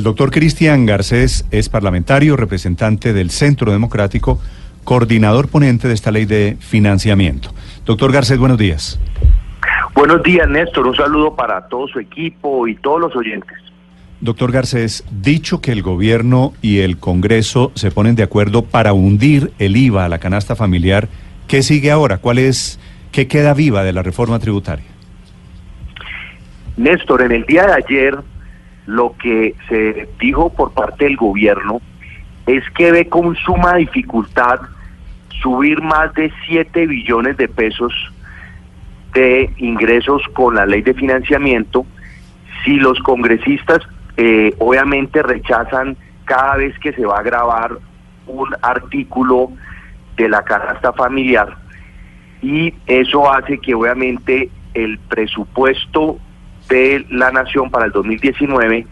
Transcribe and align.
El 0.00 0.04
doctor 0.04 0.30
Cristian 0.30 0.86
Garcés 0.86 1.46
es 1.50 1.68
parlamentario, 1.68 2.34
representante 2.34 3.12
del 3.12 3.28
Centro 3.28 3.70
Democrático, 3.70 4.40
coordinador 4.82 5.48
ponente 5.48 5.88
de 5.88 5.92
esta 5.92 6.10
ley 6.10 6.24
de 6.24 6.56
financiamiento. 6.58 7.50
Doctor 7.84 8.10
Garcés, 8.10 8.38
buenos 8.38 8.56
días. 8.56 8.98
Buenos 9.94 10.22
días, 10.22 10.48
Néstor. 10.48 10.86
Un 10.86 10.96
saludo 10.96 11.36
para 11.36 11.68
todo 11.68 11.86
su 11.86 11.98
equipo 11.98 12.66
y 12.66 12.76
todos 12.76 12.98
los 12.98 13.14
oyentes. 13.14 13.58
Doctor 14.22 14.52
Garcés, 14.52 15.04
dicho 15.10 15.60
que 15.60 15.70
el 15.70 15.82
gobierno 15.82 16.54
y 16.62 16.78
el 16.78 16.96
Congreso 16.96 17.70
se 17.74 17.90
ponen 17.90 18.16
de 18.16 18.22
acuerdo 18.22 18.62
para 18.62 18.94
hundir 18.94 19.52
el 19.58 19.76
IVA 19.76 20.06
a 20.06 20.08
la 20.08 20.18
canasta 20.18 20.56
familiar, 20.56 21.08
¿qué 21.46 21.62
sigue 21.62 21.90
ahora? 21.90 22.16
¿Cuál 22.16 22.38
es, 22.38 22.80
qué 23.12 23.28
queda 23.28 23.52
viva 23.52 23.84
de 23.84 23.92
la 23.92 24.02
reforma 24.02 24.38
tributaria? 24.38 24.86
Néstor, 26.78 27.20
en 27.20 27.32
el 27.32 27.44
día 27.44 27.66
de 27.66 27.74
ayer 27.74 28.18
lo 28.90 29.14
que 29.16 29.54
se 29.68 30.08
dijo 30.18 30.50
por 30.50 30.72
parte 30.72 31.04
del 31.04 31.16
gobierno 31.16 31.80
es 32.46 32.68
que 32.70 32.90
ve 32.90 33.08
con 33.08 33.36
suma 33.36 33.76
dificultad 33.76 34.60
subir 35.40 35.80
más 35.80 36.12
de 36.14 36.32
7 36.48 36.86
billones 36.88 37.36
de 37.36 37.46
pesos 37.48 37.92
de 39.14 39.50
ingresos 39.58 40.22
con 40.32 40.56
la 40.56 40.66
ley 40.66 40.82
de 40.82 40.94
financiamiento 40.94 41.86
si 42.64 42.76
los 42.76 42.98
congresistas 43.00 43.78
eh, 44.16 44.54
obviamente 44.58 45.22
rechazan 45.22 45.96
cada 46.24 46.56
vez 46.56 46.76
que 46.80 46.92
se 46.92 47.06
va 47.06 47.18
a 47.18 47.22
grabar 47.22 47.78
un 48.26 48.48
artículo 48.60 49.52
de 50.16 50.28
la 50.28 50.42
canasta 50.42 50.92
familiar 50.92 51.56
y 52.42 52.74
eso 52.86 53.32
hace 53.32 53.58
que 53.58 53.74
obviamente 53.74 54.50
el 54.74 54.98
presupuesto 54.98 56.18
de 56.70 57.04
la 57.10 57.30
Nación 57.30 57.70
para 57.70 57.86
el 57.86 57.92
2019, 57.92 58.86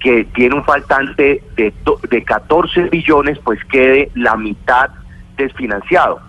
que 0.00 0.24
tiene 0.34 0.56
un 0.56 0.64
faltante 0.64 1.42
de, 1.56 1.72
de 2.10 2.24
14 2.24 2.82
billones, 2.84 3.38
pues 3.44 3.62
quede 3.66 4.10
la 4.14 4.36
mitad 4.36 4.90
desfinanciado. 5.36 6.20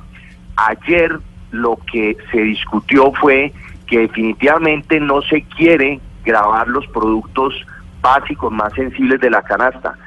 Ayer 0.55 1.17
lo 1.51 1.79
que 1.91 2.17
se 2.31 2.41
discutió 2.41 3.11
fue 3.13 3.51
que 3.87 3.99
definitivamente 3.99 4.99
no 4.99 5.21
se 5.23 5.41
quiere 5.43 5.99
grabar 6.23 6.67
los 6.67 6.85
productos 6.87 7.53
básicos 8.01 8.51
más 8.51 8.73
sensibles 8.73 9.19
de 9.19 9.29
la 9.29 9.41
canasta. 9.41 9.97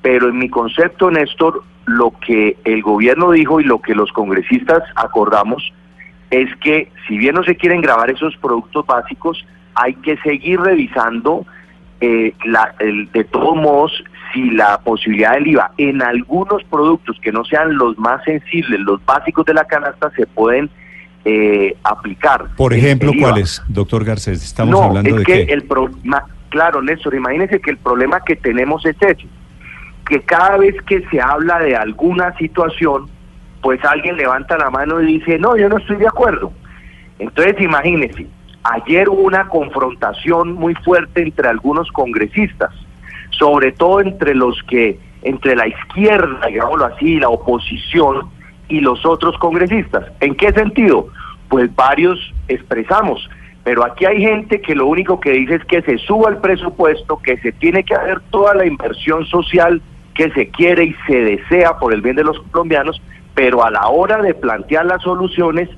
Pero 0.00 0.28
en 0.28 0.38
mi 0.38 0.48
concepto, 0.48 1.10
Néstor, 1.10 1.62
lo 1.86 2.12
que 2.24 2.56
el 2.64 2.82
gobierno 2.82 3.30
dijo 3.32 3.60
y 3.60 3.64
lo 3.64 3.80
que 3.80 3.94
los 3.94 4.12
congresistas 4.12 4.82
acordamos 4.94 5.72
es 6.30 6.54
que 6.56 6.90
si 7.06 7.18
bien 7.18 7.34
no 7.34 7.44
se 7.44 7.56
quieren 7.56 7.80
grabar 7.80 8.10
esos 8.10 8.36
productos 8.36 8.86
básicos, 8.86 9.44
hay 9.74 9.94
que 9.94 10.16
seguir 10.18 10.60
revisando 10.60 11.46
eh, 12.00 12.34
la, 12.44 12.74
de 12.78 13.24
todos 13.24 13.56
modos 13.56 14.04
si 14.32 14.50
la 14.50 14.78
posibilidad 14.78 15.34
del 15.34 15.48
IVA 15.48 15.72
en 15.78 16.02
algunos 16.02 16.64
productos 16.64 17.18
que 17.22 17.32
no 17.32 17.44
sean 17.44 17.76
los 17.76 17.98
más 17.98 18.24
sensibles, 18.24 18.80
los 18.80 19.04
básicos 19.04 19.44
de 19.46 19.54
la 19.54 19.64
canasta, 19.64 20.10
se 20.16 20.26
pueden 20.26 20.70
eh, 21.24 21.76
aplicar. 21.84 22.46
Por 22.56 22.72
ejemplo, 22.72 23.12
¿cuáles, 23.18 23.62
doctor 23.68 24.04
Garcés? 24.04 24.42
Estamos 24.42 24.80
hablando 24.80 25.16
de 25.16 25.24
que 25.24 25.42
el 25.42 25.64
claro, 26.48 26.82
Néstor, 26.82 27.14
imagínese 27.14 27.60
que 27.60 27.70
el 27.70 27.78
problema 27.78 28.20
que 28.20 28.36
tenemos 28.36 28.84
es 28.84 28.96
ese, 29.00 29.26
que 30.08 30.20
cada 30.22 30.58
vez 30.58 30.74
que 30.86 31.02
se 31.10 31.20
habla 31.20 31.58
de 31.60 31.76
alguna 31.76 32.36
situación, 32.36 33.08
pues 33.62 33.82
alguien 33.84 34.16
levanta 34.16 34.58
la 34.58 34.70
mano 34.70 35.00
y 35.00 35.18
dice, 35.18 35.38
no, 35.38 35.56
yo 35.56 35.68
no 35.68 35.78
estoy 35.78 35.96
de 35.96 36.08
acuerdo. 36.08 36.52
Entonces, 37.18 37.54
imagínese, 37.60 38.26
Ayer 38.64 39.08
hubo 39.08 39.22
una 39.22 39.48
confrontación 39.48 40.52
muy 40.54 40.74
fuerte 40.76 41.22
entre 41.22 41.48
algunos 41.48 41.90
congresistas, 41.90 42.70
sobre 43.30 43.72
todo 43.72 44.00
entre 44.00 44.34
los 44.34 44.62
que, 44.68 44.98
entre 45.22 45.56
la 45.56 45.66
izquierda, 45.66 46.46
digámoslo 46.46 46.84
así, 46.84 47.18
la 47.18 47.28
oposición 47.28 48.28
y 48.68 48.80
los 48.80 49.04
otros 49.04 49.36
congresistas. 49.38 50.04
¿En 50.20 50.36
qué 50.36 50.52
sentido? 50.52 51.08
Pues 51.48 51.74
varios 51.74 52.18
expresamos, 52.46 53.28
pero 53.64 53.84
aquí 53.84 54.04
hay 54.04 54.20
gente 54.20 54.60
que 54.60 54.76
lo 54.76 54.86
único 54.86 55.18
que 55.18 55.32
dice 55.32 55.56
es 55.56 55.64
que 55.64 55.82
se 55.82 55.98
suba 55.98 56.30
el 56.30 56.36
presupuesto, 56.38 57.18
que 57.18 57.38
se 57.38 57.50
tiene 57.52 57.82
que 57.82 57.94
hacer 57.94 58.20
toda 58.30 58.54
la 58.54 58.64
inversión 58.64 59.26
social 59.26 59.82
que 60.14 60.30
se 60.30 60.48
quiere 60.48 60.84
y 60.84 60.96
se 61.06 61.16
desea 61.16 61.78
por 61.78 61.92
el 61.92 62.00
bien 62.00 62.16
de 62.16 62.24
los 62.24 62.38
colombianos, 62.50 63.00
pero 63.34 63.64
a 63.64 63.70
la 63.70 63.88
hora 63.88 64.22
de 64.22 64.34
plantear 64.34 64.86
las 64.86 65.02
soluciones 65.02 65.68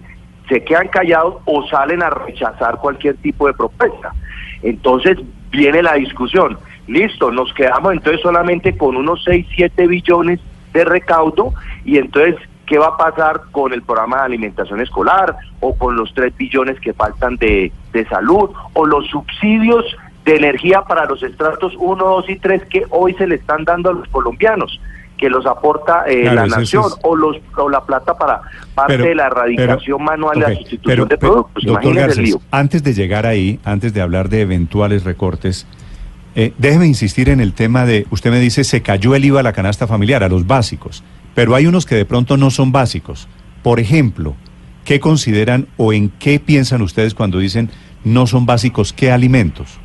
se 0.49 0.63
quedan 0.63 0.89
callados 0.89 1.37
o 1.45 1.67
salen 1.69 2.03
a 2.03 2.11
rechazar 2.11 2.77
cualquier 2.79 3.17
tipo 3.17 3.47
de 3.47 3.55
propuesta. 3.55 4.13
Entonces 4.63 5.19
viene 5.51 5.83
la 5.83 5.95
discusión. 5.95 6.59
Listo, 6.87 7.31
nos 7.31 7.53
quedamos 7.55 7.93
entonces 7.93 8.21
solamente 8.21 8.77
con 8.77 8.97
unos 8.97 9.23
6, 9.25 9.47
7 9.55 9.87
billones 9.87 10.41
de 10.73 10.85
recaudo 10.85 11.55
y 11.85 11.97
entonces, 11.97 12.37
¿qué 12.67 12.79
va 12.79 12.89
a 12.89 12.97
pasar 12.97 13.41
con 13.53 13.73
el 13.73 13.83
programa 13.83 14.19
de 14.19 14.25
alimentación 14.25 14.81
escolar 14.81 15.37
o 15.61 15.75
con 15.77 15.97
los 15.97 16.13
3 16.15 16.37
billones 16.37 16.79
que 16.81 16.93
faltan 16.93 17.37
de, 17.37 17.73
de 17.93 18.07
salud 18.07 18.51
o 18.75 18.85
los 18.85 19.07
subsidios 19.07 19.85
de 20.25 20.37
energía 20.37 20.83
para 20.83 21.07
los 21.07 21.23
estratos 21.23 21.75
1, 21.79 22.05
2 22.05 22.31
y 22.31 22.37
3 22.37 22.65
que 22.67 22.85
hoy 22.91 23.15
se 23.15 23.27
le 23.27 23.37
están 23.37 23.65
dando 23.65 23.91
a 23.91 23.95
los 23.95 24.09
colombianos? 24.09 24.79
Que 25.19 25.31
los 25.31 25.47
aporta 25.47 26.05
eh, 26.07 26.25
la 26.25 26.47
nación 26.47 26.85
o 27.03 27.15
los 27.15 27.37
o 27.57 27.69
la 27.69 27.85
plata 27.85 28.15
para 28.15 28.43
parte 28.75 28.99
de 28.99 29.15
la 29.15 29.27
erradicación 29.27 30.03
manual 30.03 30.41
de 30.41 30.49
la 30.49 30.55
sustitución 30.57 31.09
de 31.09 31.19
productos. 31.19 31.65
Doctor 31.65 31.95
Garcés, 31.95 32.37
antes 32.51 32.83
de 32.83 32.95
llegar 32.95 33.27
ahí, 33.27 33.61
antes 33.65 33.95
de 33.95 34.01
hablar 34.01 34.29
de 34.29 34.43
eventuales 34.43 35.05
recortes, 35.05 35.67
eh, 36.37 36.53
déjeme 36.59 36.87
insistir 36.87 37.29
en 37.29 37.41
el 37.41 37.53
tema 37.53 37.87
de, 37.87 38.07
usted 38.11 38.31
me 38.31 38.41
dice, 38.41 38.65
se 38.65 38.83
cayó 38.83 39.15
el 39.15 39.25
IVA 39.25 39.41
a 39.41 39.43
la 39.45 39.53
canasta 39.53 39.87
familiar, 39.87 40.25
a 40.25 40.29
los 40.29 40.47
básicos, 40.47 41.05
pero 41.35 41.55
hay 41.55 41.67
unos 41.67 41.87
que 41.87 41.95
de 41.95 42.05
pronto 42.05 42.37
no 42.37 42.51
son 42.51 42.73
básicos. 42.73 43.29
Por 43.63 43.79
ejemplo, 43.79 44.35
¿qué 44.85 44.99
consideran 44.99 45.69
o 45.77 45.93
en 45.93 46.11
qué 46.11 46.41
piensan 46.41 46.83
ustedes 46.83 47.15
cuando 47.15 47.39
dicen 47.39 47.71
no 48.03 48.27
son 48.27 48.47
básicos 48.47 48.93
qué 48.93 49.13
alimentos? 49.13 49.81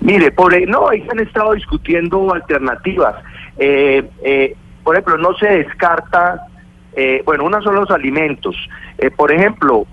Mire, 0.00 0.30
por, 0.30 0.54
no, 0.68 0.88
ahí 0.88 1.02
se 1.02 1.10
han 1.10 1.20
estado 1.20 1.52
discutiendo 1.54 2.32
alternativas. 2.32 3.16
Eh, 3.58 4.08
eh, 4.22 4.56
por 4.84 4.94
ejemplo, 4.94 5.18
no 5.18 5.34
se 5.34 5.46
descarta, 5.46 6.46
eh, 6.94 7.22
bueno, 7.24 7.44
uno 7.44 7.60
son 7.62 7.74
los 7.74 7.90
alimentos. 7.90 8.56
Eh, 8.98 9.10
por 9.10 9.32
ejemplo, 9.32 9.86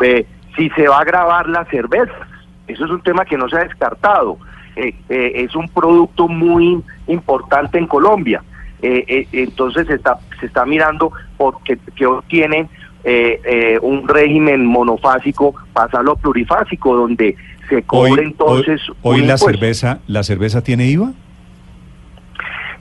si 0.55 0.69
se 0.69 0.87
va 0.87 0.99
a 0.99 1.03
grabar 1.03 1.49
la 1.49 1.65
cerveza, 1.65 2.27
eso 2.67 2.85
es 2.85 2.91
un 2.91 3.01
tema 3.01 3.25
que 3.25 3.37
no 3.37 3.49
se 3.49 3.57
ha 3.57 3.63
descartado. 3.63 4.37
es 4.75 5.55
un 5.55 5.69
producto 5.69 6.27
muy 6.27 6.81
importante 7.07 7.77
en 7.77 7.87
Colombia. 7.87 8.43
entonces 8.81 9.87
se 9.87 9.93
está, 9.95 10.17
se 10.39 10.47
está 10.47 10.65
mirando 10.65 11.11
porque 11.37 11.77
que 11.95 12.07
tiene 12.27 12.69
un 13.81 14.07
régimen 14.07 14.65
monofásico, 14.65 15.55
pasarlo 15.73 16.13
a 16.13 16.15
plurifásico, 16.15 16.95
donde 16.95 17.35
se 17.69 17.83
cobre 17.83 18.23
entonces... 18.23 18.81
Hoy, 19.01 19.21
la 19.21 19.37
cerveza, 19.37 19.99
¿la 20.07 20.23
cerveza 20.23 20.61
tiene 20.61 20.87
IVA? 20.87 21.13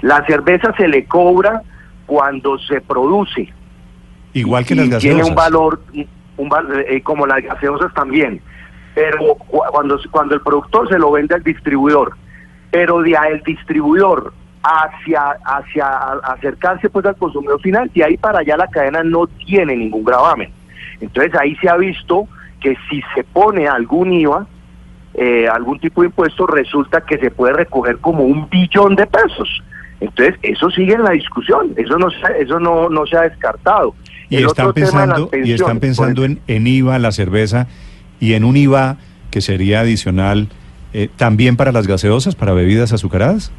La 0.00 0.25
cerveza 0.27 0.72
se 0.77 0.88
le 0.88 1.05
cobra 1.05 1.62
cuando 2.06 2.59
se 2.59 2.81
produce. 2.81 3.53
Igual 4.32 4.65
que 4.65 4.75
las 4.75 4.88
gaseosas. 4.88 5.16
Tiene 5.16 5.28
un 5.28 5.34
valor, 5.34 5.81
un, 6.37 6.50
eh, 6.88 7.00
como 7.03 7.27
las 7.27 7.43
gaseosas 7.43 7.93
también. 7.94 8.41
Pero 8.94 9.34
cuando, 9.47 9.99
cuando 10.10 10.34
el 10.34 10.41
productor 10.41 10.88
se 10.88 10.99
lo 10.99 11.10
vende 11.10 11.34
al 11.34 11.43
distribuidor, 11.43 12.16
pero 12.71 13.03
de 13.03 13.16
el 13.31 13.43
distribuidor 13.43 14.32
hacia, 14.62 15.37
hacia 15.44 15.87
acercarse 16.25 16.88
pues 16.88 17.05
al 17.06 17.16
consumidor 17.16 17.61
final, 17.61 17.91
y 17.93 18.03
ahí 18.03 18.16
para 18.16 18.41
allá 18.41 18.56
la 18.56 18.69
cadena 18.69 19.03
no 19.03 19.26
tiene 19.26 19.76
ningún 19.76 20.05
gravamen. 20.05 20.53
Entonces 21.00 21.34
ahí 21.38 21.56
se 21.56 21.69
ha 21.69 21.76
visto 21.76 22.28
que 22.61 22.76
si 22.88 23.03
se 23.15 23.25
pone 23.25 23.69
algún 23.69 24.12
IVA, 24.12 24.47
eh, 25.15 25.47
algún 25.49 25.78
tipo 25.78 26.00
de 26.00 26.09
impuesto, 26.09 26.47
resulta 26.47 27.03
que 27.03 27.19
se 27.19 27.31
puede 27.31 27.53
recoger 27.53 27.99
como 27.99 28.25
un 28.25 28.49
billón 28.49 28.97
de 28.97 29.06
pesos. 29.06 29.62
Entonces, 30.04 30.36
eso 30.42 30.70
sigue 30.70 30.94
en 30.94 31.02
la 31.02 31.10
discusión, 31.10 31.72
eso 31.76 31.98
no, 31.98 32.08
eso 32.38 32.60
no, 32.60 32.88
no 32.88 33.06
se 33.06 33.16
ha 33.16 33.22
descartado. 33.22 33.94
Y 34.28 34.42
están 34.42 34.72
pensando, 34.72 35.30
y 35.32 35.52
están 35.52 35.80
pensando 35.80 36.24
en, 36.24 36.40
en 36.46 36.66
IVA, 36.66 36.98
la 36.98 37.12
cerveza, 37.12 37.66
y 38.20 38.34
en 38.34 38.44
un 38.44 38.56
IVA 38.56 38.96
que 39.30 39.40
sería 39.40 39.80
adicional 39.80 40.48
eh, 40.92 41.08
también 41.16 41.56
para 41.56 41.72
las 41.72 41.86
gaseosas, 41.86 42.34
para 42.34 42.52
bebidas 42.52 42.92
azucaradas. 42.92 43.52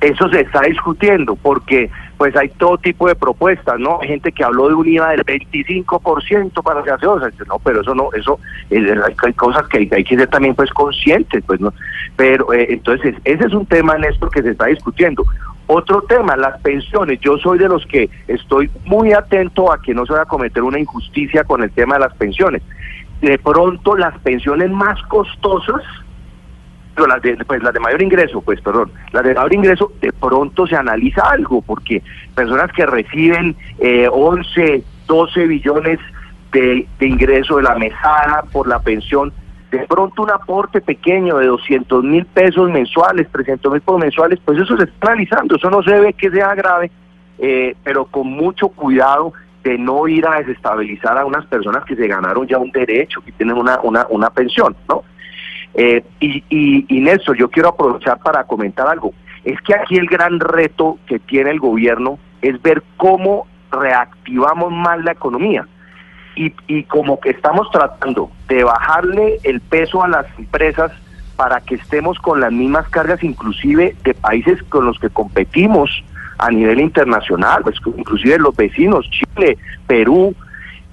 Eso 0.00 0.28
se 0.28 0.40
está 0.40 0.60
discutiendo 0.62 1.36
porque 1.36 1.90
pues 2.16 2.34
hay 2.36 2.48
todo 2.50 2.78
tipo 2.78 3.08
de 3.08 3.14
propuestas, 3.14 3.78
¿no? 3.78 3.98
Hay 4.00 4.08
gente 4.08 4.32
que 4.32 4.44
habló 4.44 4.68
de 4.68 4.74
un 4.74 4.88
IVA 4.88 5.10
del 5.10 5.24
25% 5.24 6.62
para 6.62 6.80
las 6.80 6.86
gaseosas, 6.86 7.34
no, 7.46 7.58
pero 7.58 7.80
eso 7.80 7.94
no, 7.94 8.08
eso 8.14 8.38
hay 8.70 9.32
cosas 9.34 9.66
que 9.68 9.88
hay, 9.90 10.04
que 10.04 10.16
ser 10.16 10.28
también 10.28 10.54
pues 10.54 10.70
conscientes, 10.70 11.42
pues 11.46 11.60
no. 11.60 11.72
Pero 12.16 12.52
eh, 12.52 12.66
entonces 12.70 13.14
ese 13.24 13.44
es 13.44 13.52
un 13.52 13.66
tema 13.66 13.98
Néstor 13.98 14.30
que 14.30 14.42
se 14.42 14.50
está 14.50 14.66
discutiendo. 14.66 15.24
Otro 15.68 16.02
tema, 16.02 16.36
las 16.36 16.60
pensiones. 16.60 17.18
Yo 17.20 17.38
soy 17.38 17.58
de 17.58 17.68
los 17.68 17.84
que 17.86 18.08
estoy 18.28 18.70
muy 18.84 19.12
atento 19.12 19.72
a 19.72 19.80
que 19.80 19.94
no 19.94 20.06
se 20.06 20.12
vaya 20.12 20.22
a 20.22 20.26
cometer 20.26 20.62
una 20.62 20.78
injusticia 20.78 21.44
con 21.44 21.62
el 21.62 21.70
tema 21.70 21.94
de 21.94 22.02
las 22.02 22.14
pensiones. 22.14 22.62
De 23.20 23.38
pronto 23.38 23.96
las 23.96 24.16
pensiones 24.20 24.70
más 24.70 25.02
costosas 25.04 25.82
pero 26.96 27.08
las 27.08 27.20
de, 27.20 27.36
pues, 27.44 27.62
las 27.62 27.74
de 27.74 27.80
mayor 27.80 28.02
ingreso, 28.02 28.40
pues 28.40 28.58
perdón, 28.62 28.90
las 29.12 29.22
de 29.22 29.34
mayor 29.34 29.54
ingreso, 29.54 29.92
de 30.00 30.12
pronto 30.14 30.66
se 30.66 30.76
analiza 30.76 31.20
algo, 31.30 31.60
porque 31.60 32.02
personas 32.34 32.72
que 32.72 32.86
reciben 32.86 33.54
eh, 33.78 34.08
11, 34.10 34.82
12 35.06 35.46
billones 35.46 35.98
de, 36.52 36.86
de 36.98 37.06
ingreso 37.06 37.58
de 37.58 37.64
la 37.64 37.74
mesada 37.74 38.44
por 38.50 38.66
la 38.66 38.80
pensión, 38.80 39.30
de 39.70 39.80
pronto 39.86 40.22
un 40.22 40.30
aporte 40.30 40.80
pequeño 40.80 41.38
de 41.38 41.46
200 41.46 42.04
mil 42.04 42.24
pesos 42.26 42.70
mensuales, 42.70 43.28
300 43.32 43.72
mil 43.72 43.80
pesos 43.80 44.00
mensuales, 44.00 44.38
pues 44.44 44.60
eso 44.60 44.76
se 44.76 44.84
está 44.84 45.12
analizando, 45.12 45.56
eso 45.56 45.70
no 45.70 45.82
se 45.82 45.98
ve 45.98 46.12
que 46.12 46.30
sea 46.30 46.54
grave, 46.54 46.90
eh, 47.38 47.74
pero 47.82 48.04
con 48.06 48.28
mucho 48.28 48.68
cuidado 48.68 49.32
de 49.64 49.76
no 49.76 50.06
ir 50.06 50.26
a 50.26 50.38
desestabilizar 50.38 51.18
a 51.18 51.26
unas 51.26 51.44
personas 51.46 51.84
que 51.84 51.96
se 51.96 52.06
ganaron 52.06 52.46
ya 52.46 52.58
un 52.58 52.70
derecho, 52.70 53.20
que 53.22 53.32
tienen 53.32 53.56
una, 53.56 53.80
una, 53.82 54.06
una 54.10 54.30
pensión, 54.30 54.76
¿no? 54.88 55.02
Eh, 55.74 56.04
y, 56.20 56.42
y, 56.48 56.86
y 56.88 57.00
Nelson, 57.00 57.36
yo 57.36 57.50
quiero 57.50 57.70
aprovechar 57.70 58.18
para 58.20 58.44
comentar 58.44 58.86
algo. 58.86 59.12
Es 59.44 59.60
que 59.62 59.74
aquí 59.74 59.96
el 59.96 60.06
gran 60.06 60.40
reto 60.40 60.98
que 61.06 61.18
tiene 61.18 61.50
el 61.50 61.58
gobierno 61.58 62.18
es 62.40 62.60
ver 62.62 62.82
cómo 62.96 63.46
reactivamos 63.70 64.72
más 64.72 65.04
la 65.04 65.12
economía. 65.12 65.66
Y, 66.36 66.52
y 66.68 66.84
como 66.84 67.18
que 67.18 67.30
estamos 67.30 67.68
tratando 67.70 68.30
de 68.46 68.62
bajarle 68.62 69.38
el 69.42 69.60
peso 69.60 70.04
a 70.04 70.08
las 70.08 70.26
empresas 70.38 70.92
para 71.36 71.60
que 71.60 71.76
estemos 71.76 72.18
con 72.18 72.40
las 72.40 72.52
mismas 72.52 72.88
cargas, 72.88 73.22
inclusive 73.24 73.96
de 74.04 74.14
países 74.14 74.62
con 74.64 74.86
los 74.86 74.98
que 74.98 75.10
competimos 75.10 75.90
a 76.38 76.50
nivel 76.50 76.80
internacional, 76.80 77.62
pues, 77.62 77.76
inclusive 77.96 78.38
los 78.38 78.54
vecinos, 78.56 79.08
Chile, 79.10 79.58
Perú, 79.86 80.34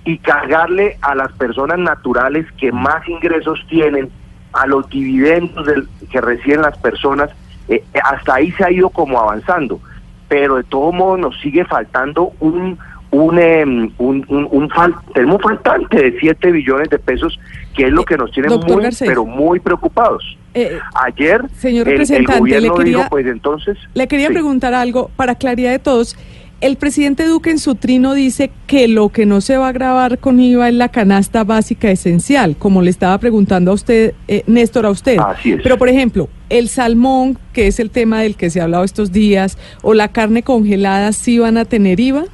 y 0.06 0.18
cargarle 0.18 0.98
a 1.02 1.16
las 1.16 1.32
personas 1.34 1.80
naturales 1.80 2.46
que 2.58 2.72
más 2.72 3.08
ingresos 3.08 3.66
tienen, 3.70 4.10
a 4.54 4.68
los 4.68 4.88
dividendos 4.90 5.66
del, 5.66 5.88
que 6.12 6.22
reciben 6.22 6.62
las 6.62 6.78
personas, 6.78 7.30
eh, 7.70 7.84
hasta 8.04 8.36
ahí 8.36 8.52
se 8.52 8.66
ha 8.66 8.72
ido 8.72 8.90
como 8.90 9.20
avanzando, 9.20 9.80
pero 10.28 10.56
de 10.56 10.64
todo 10.64 10.92
modo 10.92 11.18
nos 11.18 11.40
sigue 11.40 11.66
faltando 11.66 12.32
un 12.40 12.78
un, 13.14 13.38
eh, 13.38 13.64
un, 13.64 13.92
un, 14.28 14.48
un 14.52 14.70
fal 14.70 14.94
tenemos 15.14 15.42
faltante 15.42 15.98
de 15.98 16.20
7 16.20 16.52
billones 16.52 16.90
de 16.90 16.98
pesos, 17.00 17.40
que 17.76 17.86
es 17.86 17.92
lo 17.92 18.04
que 18.04 18.18
nos 18.18 18.32
tiene 18.32 18.50
muy, 18.50 18.84
Garcés. 18.84 19.08
pero 19.08 19.24
muy 19.24 19.60
preocupados. 19.60 20.38
Eh, 20.56 20.80
Ayer 20.96 21.42
señor 21.56 21.88
el, 21.88 21.94
representante, 21.94 22.34
el 22.34 22.40
gobierno 22.40 22.74
le 22.74 22.78
quería, 22.84 22.98
dijo, 22.98 23.10
pues 23.10 23.26
entonces... 23.28 23.78
Le 23.94 24.08
quería 24.08 24.28
sí. 24.28 24.34
preguntar 24.34 24.74
algo 24.74 25.10
para 25.16 25.36
claridad 25.36 25.72
de 25.72 25.80
todos. 25.80 26.18
El 26.62 26.78
presidente 26.78 27.26
Duque 27.28 27.52
en 27.52 27.60
su 27.60 27.76
trino 27.76 28.14
dice 28.14 28.50
que 28.68 28.88
lo 28.88 29.10
que 29.10 29.26
no 29.26 29.42
se 29.42 29.58
va 29.58 29.68
a 29.68 29.72
grabar 29.74 30.18
con 30.18 30.40
IVA 30.40 30.70
es 30.70 30.76
la 30.76 30.90
canasta 30.90 31.44
básica 31.44 31.92
esencial, 31.92 32.56
como 32.58 32.82
le 32.82 32.90
estaba 32.90 33.18
preguntando 33.18 33.72
a 33.72 33.74
usted, 33.74 34.14
eh, 34.28 34.44
Néstor, 34.48 34.86
a 34.86 34.90
usted. 34.90 35.18
Así 35.20 35.52
es. 35.52 35.62
Pero, 35.62 35.78
por 35.78 35.90
ejemplo, 35.90 36.30
el 36.50 36.70
salmón, 36.70 37.38
que 37.52 37.68
es 37.68 37.80
el 37.80 37.90
tema 37.90 38.22
del 38.22 38.38
que 38.38 38.50
se 38.50 38.62
ha 38.62 38.64
hablado 38.64 38.86
estos 38.86 39.12
días, 39.12 39.58
o 39.82 39.94
la 39.94 40.08
carne 40.08 40.42
congelada, 40.42 41.12
¿sí 41.12 41.38
van 41.38 41.58
a 41.58 41.66
tener 41.66 42.00
IVA? 42.00 42.26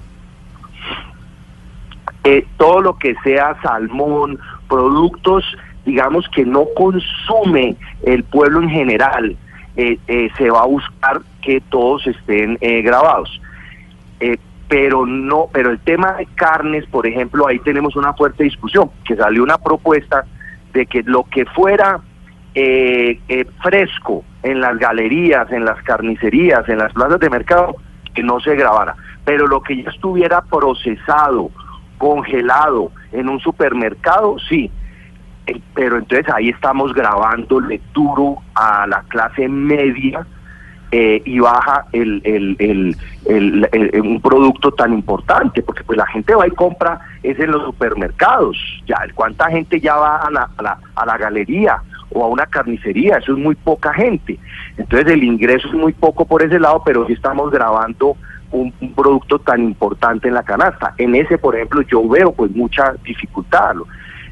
Eh, 2.24 2.46
todo 2.58 2.82
lo 2.82 2.98
que 2.98 3.16
sea 3.24 3.60
salmón, 3.62 4.40
productos, 4.68 5.46
digamos, 5.86 6.28
que 6.30 6.46
no 6.46 6.66
consume 6.76 7.76
el 8.04 8.24
pueblo 8.24 8.62
en 8.62 8.70
general, 8.70 9.38
eh, 9.82 9.98
eh, 10.08 10.30
se 10.38 10.50
va 10.50 10.64
a 10.64 10.66
buscar 10.66 11.22
que 11.42 11.62
todos 11.62 12.06
estén 12.06 12.58
eh, 12.62 12.82
grabados. 12.82 13.42
pero 14.68 15.06
no, 15.06 15.48
pero 15.52 15.72
el 15.72 15.80
tema 15.80 16.14
de 16.14 16.28
carnes, 16.36 16.86
por 16.88 17.08
ejemplo, 17.08 17.48
ahí 17.48 17.58
tenemos 17.60 17.96
una 17.96 18.14
fuerte 18.14 18.44
discusión, 18.44 18.92
que 19.04 19.16
salió 19.16 19.42
una 19.42 19.58
propuesta 19.58 20.26
de 20.74 20.86
que 20.86 21.02
lo 21.02 21.24
que 21.24 21.46
fuera 21.46 22.02
fresco 23.64 24.24
en 24.44 24.60
las 24.60 24.78
galerías, 24.78 25.52
en 25.52 25.66
las 25.66 25.82
carnicerías, 25.82 26.70
en 26.70 26.78
las 26.78 26.94
plazas 26.94 27.20
de 27.20 27.30
mercado, 27.32 27.78
que 28.14 28.22
no 28.22 28.40
se 28.42 28.56
grabara, 28.56 28.96
pero 29.26 29.48
lo 29.48 29.62
que 29.62 29.82
ya 29.82 29.90
estuviera 29.90 30.42
procesado, 30.42 31.50
congelado 32.00 32.92
en 33.12 33.30
un 33.30 33.40
supermercado, 33.40 34.38
sí. 34.40 34.72
Pero 35.76 35.98
entonces 35.98 36.28
ahí 36.34 36.50
estamos 36.50 36.94
grabándole 36.94 37.80
duro 37.94 38.38
a 38.56 38.88
la 38.88 39.02
clase 39.10 39.48
media 39.48 40.26
eh, 40.92 41.22
y 41.24 41.40
baja 41.40 41.86
el, 41.92 42.22
el, 42.24 42.56
el, 42.60 43.70
el, 43.72 44.02
un 44.02 44.22
producto 44.22 44.72
tan 44.72 44.94
importante, 44.94 45.62
porque 45.62 45.84
pues 45.84 45.98
la 45.98 46.08
gente 46.08 46.34
va 46.34 46.48
y 46.48 46.52
compra 46.52 47.00
es 47.22 47.40
en 47.40 47.52
los 47.52 47.64
supermercados. 47.64 48.58
Ya, 48.88 48.98
¿cuánta 49.14 49.50
gente 49.50 49.80
ya 49.80 49.96
va 49.96 50.18
a 50.18 50.32
la, 50.32 50.50
a 50.58 50.64
la, 50.64 50.80
a 50.96 51.06
la 51.06 51.18
galería 51.18 51.82
o 52.12 52.24
a 52.24 52.28
una 52.28 52.46
carnicería? 52.46 53.18
Eso 53.18 53.34
es 53.34 53.38
muy 53.40 53.56
poca 53.56 53.94
gente. 53.94 54.40
Entonces 54.78 55.12
el 55.14 55.24
ingreso 55.24 55.68
es 55.68 55.74
muy 55.76 55.94
poco 55.94 56.26
por 56.26 56.44
ese 56.44 56.60
lado, 56.60 56.82
pero 56.86 57.06
sí 57.08 57.14
estamos 57.14 57.52
grabando 57.52 58.16
un, 58.52 58.74
producto 58.96 59.40
tan 59.40 59.64
importante 59.64 60.28
en 60.28 60.34
la 60.34 60.44
canasta. 60.44 60.94
En 60.98 61.16
ese, 61.16 61.38
por 61.38 61.56
ejemplo, 61.56 61.82
yo 61.84 62.08
veo 62.08 62.32
pues 62.32 62.52
mucha 62.52 62.94
dificultad. 63.04 63.76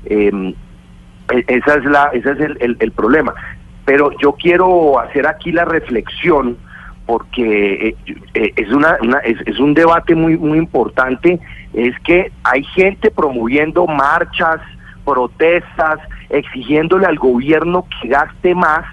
Eh, 0.06 0.54
esa 1.48 1.76
es 1.76 1.86
la, 1.86 2.06
ese 2.14 2.32
es 2.32 2.40
el, 2.40 2.78
el, 2.80 2.92
problema. 2.92 3.34
Pero 3.86 4.12
yo 4.22 4.34
quiero 4.34 5.00
hacer 5.00 5.28
aquí 5.28 5.52
la 5.52 5.66
reflexión 5.66 6.58
porque 7.06 7.90
eh, 7.90 7.96
eh, 8.34 8.54
es 8.56 8.70
una, 8.72 8.98
una 9.02 9.20
es, 9.20 9.60
un 9.60 9.74
debate 9.74 10.16
muy 10.16 10.38
muy 10.38 10.58
importante. 10.58 11.40
Es 11.74 11.98
que 12.02 12.32
hay 12.44 12.64
gente 12.64 13.12
promoviendo 13.12 13.88
marchas, 13.88 14.60
protestas, 15.06 16.00
exigiéndole 16.30 17.06
al 17.06 17.18
gobierno 17.18 17.86
que 18.02 18.10
gaste 18.10 18.56
más 18.56 18.86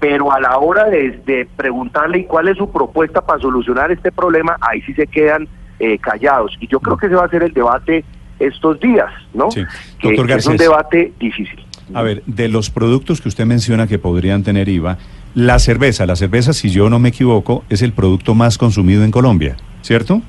pero 0.00 0.32
a 0.32 0.40
la 0.40 0.58
hora 0.58 0.86
de, 0.86 1.20
de, 1.26 1.46
preguntarle 1.56 2.24
cuál 2.24 2.48
es 2.48 2.56
su 2.56 2.72
propuesta 2.72 3.20
para 3.20 3.38
solucionar 3.38 3.92
este 3.92 4.10
problema, 4.10 4.56
ahí 4.60 4.80
sí 4.82 4.94
se 4.94 5.06
quedan 5.06 5.46
eh, 5.78 5.98
callados. 5.98 6.56
Y 6.58 6.66
yo 6.66 6.80
creo 6.80 6.96
que 6.96 7.06
ese 7.06 7.14
va 7.14 7.26
a 7.26 7.28
ser 7.28 7.42
el 7.42 7.52
debate 7.52 8.04
estos 8.38 8.80
días, 8.80 9.12
¿no? 9.34 9.50
Sí. 9.50 9.62
Que, 9.98 10.14
es 10.14 10.46
un 10.46 10.56
debate 10.56 11.12
difícil. 11.20 11.64
A 11.92 12.02
ver, 12.02 12.22
de 12.24 12.48
los 12.48 12.70
productos 12.70 13.20
que 13.20 13.28
usted 13.28 13.44
menciona 13.44 13.86
que 13.86 13.98
podrían 13.98 14.42
tener 14.42 14.68
IVA, 14.68 14.96
la 15.34 15.58
cerveza, 15.58 16.06
la 16.06 16.16
cerveza, 16.16 16.52
si 16.52 16.70
yo 16.70 16.88
no 16.88 16.98
me 16.98 17.10
equivoco, 17.10 17.64
es 17.68 17.82
el 17.82 17.92
producto 17.92 18.34
más 18.34 18.58
consumido 18.58 19.04
en 19.04 19.10
Colombia, 19.10 19.56
¿cierto? 19.82 20.22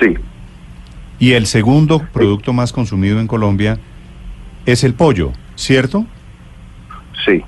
Sí. 0.00 0.14
Y 1.18 1.32
el 1.32 1.46
segundo 1.46 2.02
producto 2.12 2.52
más 2.52 2.72
consumido 2.72 3.20
en 3.20 3.26
Colombia 3.26 3.78
es 4.66 4.84
el 4.84 4.94
pollo, 4.94 5.32
¿cierto? 5.54 6.04
Sí. 7.24 7.42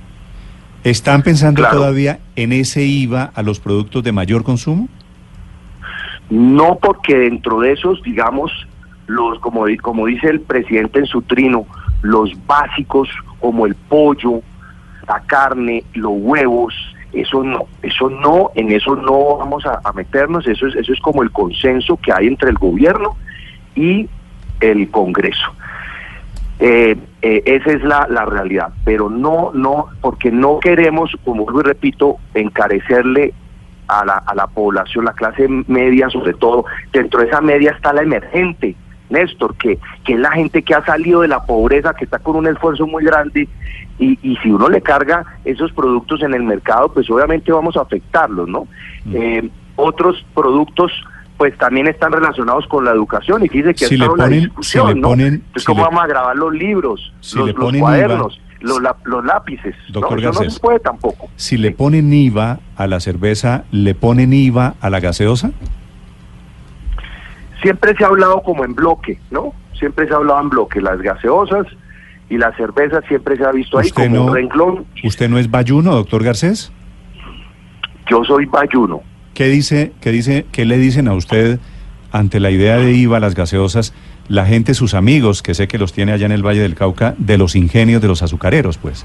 ¿Están 0.84 1.22
pensando 1.22 1.62
claro. 1.62 1.78
todavía 1.78 2.18
en 2.36 2.52
ese 2.52 2.82
IVA 2.82 3.32
a 3.34 3.42
los 3.42 3.58
productos 3.58 4.04
de 4.04 4.12
mayor 4.12 4.44
consumo? 4.44 4.88
No, 6.28 6.78
porque 6.80 7.16
dentro 7.16 7.60
de 7.60 7.72
esos, 7.72 8.02
digamos, 8.02 8.52
los 9.06 9.38
como, 9.40 9.64
como 9.80 10.06
dice 10.06 10.28
el 10.28 10.40
presidente 10.40 10.98
en 10.98 11.06
su 11.06 11.22
trino, 11.22 11.66
los 12.02 12.32
básicos 12.46 13.08
como 13.40 13.64
el 13.64 13.74
pollo, 13.74 14.42
la 15.08 15.20
carne, 15.20 15.84
los 15.94 16.12
huevos, 16.14 16.74
eso 17.14 17.42
no, 17.42 17.66
eso 17.82 18.10
no, 18.10 18.50
en 18.54 18.70
eso 18.72 18.94
no 18.94 19.38
vamos 19.38 19.64
a, 19.64 19.80
a 19.84 19.92
meternos, 19.92 20.46
eso 20.46 20.66
es, 20.66 20.74
eso 20.74 20.92
es 20.92 21.00
como 21.00 21.22
el 21.22 21.30
consenso 21.30 21.96
que 21.96 22.12
hay 22.12 22.26
entre 22.26 22.50
el 22.50 22.56
gobierno 22.56 23.16
y 23.74 24.08
el 24.60 24.90
Congreso. 24.90 25.54
Eh, 26.58 26.96
eh, 27.26 27.42
esa 27.46 27.72
es 27.72 27.82
la, 27.82 28.06
la, 28.10 28.26
realidad, 28.26 28.68
pero 28.84 29.08
no, 29.08 29.50
no, 29.54 29.86
porque 30.02 30.30
no 30.30 30.58
queremos, 30.60 31.10
como 31.24 31.50
lo 31.50 31.60
repito, 31.60 32.18
encarecerle 32.34 33.32
a 33.88 34.04
la, 34.04 34.18
a 34.18 34.34
la 34.34 34.46
población, 34.46 35.06
la 35.06 35.14
clase 35.14 35.48
media 35.66 36.10
sobre 36.10 36.34
todo, 36.34 36.66
dentro 36.92 37.22
de 37.22 37.28
esa 37.28 37.40
media 37.40 37.70
está 37.70 37.94
la 37.94 38.02
emergente, 38.02 38.76
Néstor, 39.08 39.56
que, 39.56 39.78
que 40.04 40.12
es 40.12 40.18
la 40.20 40.32
gente 40.32 40.62
que 40.62 40.74
ha 40.74 40.84
salido 40.84 41.22
de 41.22 41.28
la 41.28 41.42
pobreza, 41.46 41.94
que 41.94 42.04
está 42.04 42.18
con 42.18 42.36
un 42.36 42.46
esfuerzo 42.46 42.86
muy 42.86 43.02
grande, 43.02 43.48
y, 43.98 44.18
y 44.22 44.36
si 44.42 44.50
uno 44.50 44.68
le 44.68 44.82
carga 44.82 45.24
esos 45.46 45.72
productos 45.72 46.22
en 46.22 46.34
el 46.34 46.42
mercado, 46.42 46.92
pues 46.92 47.08
obviamente 47.08 47.50
vamos 47.52 47.74
a 47.78 47.80
afectarlos, 47.80 48.48
¿no? 48.48 48.68
Mm. 49.06 49.16
Eh, 49.16 49.50
otros 49.76 50.26
productos 50.34 50.92
pues 51.36 51.56
también 51.58 51.86
están 51.88 52.12
relacionados 52.12 52.66
con 52.68 52.84
la 52.84 52.92
educación 52.92 53.44
y 53.44 53.48
dice 53.48 53.74
que 53.74 53.86
si 53.86 53.96
le 53.96 54.06
ponen, 54.06 54.40
discusión, 54.40 54.88
si 54.88 54.94
le 54.94 55.00
ponen, 55.00 55.26
¿no? 55.26 55.34
Entonces, 55.34 55.62
si 55.62 55.66
¿cómo 55.66 55.80
le, 55.80 55.84
vamos 55.84 56.04
a 56.04 56.06
grabar 56.06 56.36
los 56.36 56.52
libros, 56.54 57.12
si 57.20 57.38
los, 57.38 57.54
los 57.54 57.76
cuadernos, 57.76 58.36
IVA, 58.36 58.44
los, 58.60 58.82
la, 58.82 58.96
los, 59.04 59.24
lápices? 59.24 59.74
Doctor 59.90 60.12
¿no? 60.12 60.18
Eso 60.18 60.26
Garcés, 60.26 60.46
no 60.46 60.50
se 60.50 60.60
puede 60.60 60.80
tampoco. 60.80 61.28
Si 61.36 61.56
le 61.56 61.72
ponen 61.72 62.12
IVA 62.12 62.60
a 62.76 62.86
la 62.86 63.00
cerveza, 63.00 63.64
¿le 63.72 63.94
ponen 63.94 64.32
IVA 64.32 64.74
a 64.80 64.90
la 64.90 65.00
gaseosa? 65.00 65.50
Siempre 67.62 67.96
se 67.96 68.04
ha 68.04 68.08
hablado 68.08 68.42
como 68.42 68.64
en 68.64 68.74
bloque, 68.74 69.18
¿no? 69.30 69.54
Siempre 69.78 70.06
se 70.06 70.12
ha 70.12 70.16
hablado 70.16 70.40
en 70.40 70.50
bloque, 70.50 70.80
las 70.80 71.00
gaseosas 71.00 71.66
y 72.30 72.38
la 72.38 72.54
cerveza 72.56 73.00
siempre 73.02 73.36
se 73.36 73.44
ha 73.44 73.52
visto 73.52 73.78
ahí 73.78 73.90
como 73.90 74.08
no, 74.08 74.24
un 74.26 74.34
renglón. 74.34 74.86
¿Usted 75.02 75.28
no 75.28 75.38
es 75.38 75.50
bayuno, 75.50 75.94
doctor 75.94 76.22
Garcés? 76.22 76.72
Yo 78.08 78.24
soy 78.24 78.46
bayuno. 78.46 79.02
¿Qué 79.34 79.46
dice, 79.46 79.92
qué 80.00 80.12
dice, 80.12 80.46
qué 80.52 80.64
le 80.64 80.78
dicen 80.78 81.08
a 81.08 81.14
usted 81.14 81.58
ante 82.12 82.38
la 82.38 82.52
idea 82.52 82.76
de 82.76 82.92
IVA 82.92 83.18
las 83.18 83.34
gaseosas, 83.34 83.92
la 84.28 84.46
gente, 84.46 84.74
sus 84.74 84.94
amigos, 84.94 85.42
que 85.42 85.54
sé 85.54 85.66
que 85.66 85.76
los 85.76 85.92
tiene 85.92 86.12
allá 86.12 86.26
en 86.26 86.32
el 86.32 86.46
Valle 86.46 86.60
del 86.60 86.76
Cauca, 86.76 87.16
de 87.18 87.36
los 87.36 87.56
ingenios 87.56 88.00
de 88.00 88.06
los 88.06 88.22
azucareros, 88.22 88.78
pues? 88.78 89.04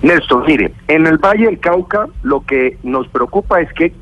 Néstor, 0.00 0.46
mire, 0.46 0.72
en 0.86 1.08
el 1.08 1.18
Valle 1.18 1.46
del 1.46 1.58
Cauca 1.58 2.06
lo 2.22 2.42
que 2.42 2.78
nos 2.84 3.08
preocupa 3.08 3.60
es 3.60 3.72
que 3.72 3.92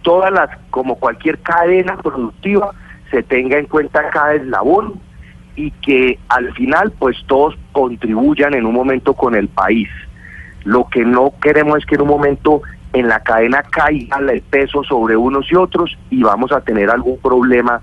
todas 0.00 0.32
las, 0.32 0.48
como 0.70 0.94
cualquier 0.96 1.38
cadena 1.40 1.98
productiva, 1.98 2.72
se 3.10 3.22
tenga 3.22 3.58
en 3.58 3.66
cuenta 3.66 4.08
cada 4.08 4.34
eslabón 4.34 4.94
y 5.56 5.72
que 5.72 6.18
al 6.28 6.54
final 6.54 6.92
pues 6.98 7.18
todos 7.26 7.54
contribuyan 7.72 8.54
en 8.54 8.64
un 8.64 8.72
momento 8.72 9.12
con 9.12 9.34
el 9.34 9.48
país. 9.48 9.88
Lo 10.64 10.88
que 10.88 11.04
no 11.04 11.34
queremos 11.42 11.78
es 11.78 11.86
que 11.86 11.96
en 11.96 12.02
un 12.02 12.08
momento 12.08 12.62
en 12.92 13.08
la 13.08 13.20
cadena 13.20 13.62
caiga 13.62 14.18
el 14.18 14.42
peso 14.42 14.82
sobre 14.84 15.16
unos 15.16 15.50
y 15.50 15.56
otros 15.56 15.96
y 16.10 16.22
vamos 16.22 16.52
a 16.52 16.60
tener 16.60 16.90
algún 16.90 17.18
problema, 17.18 17.80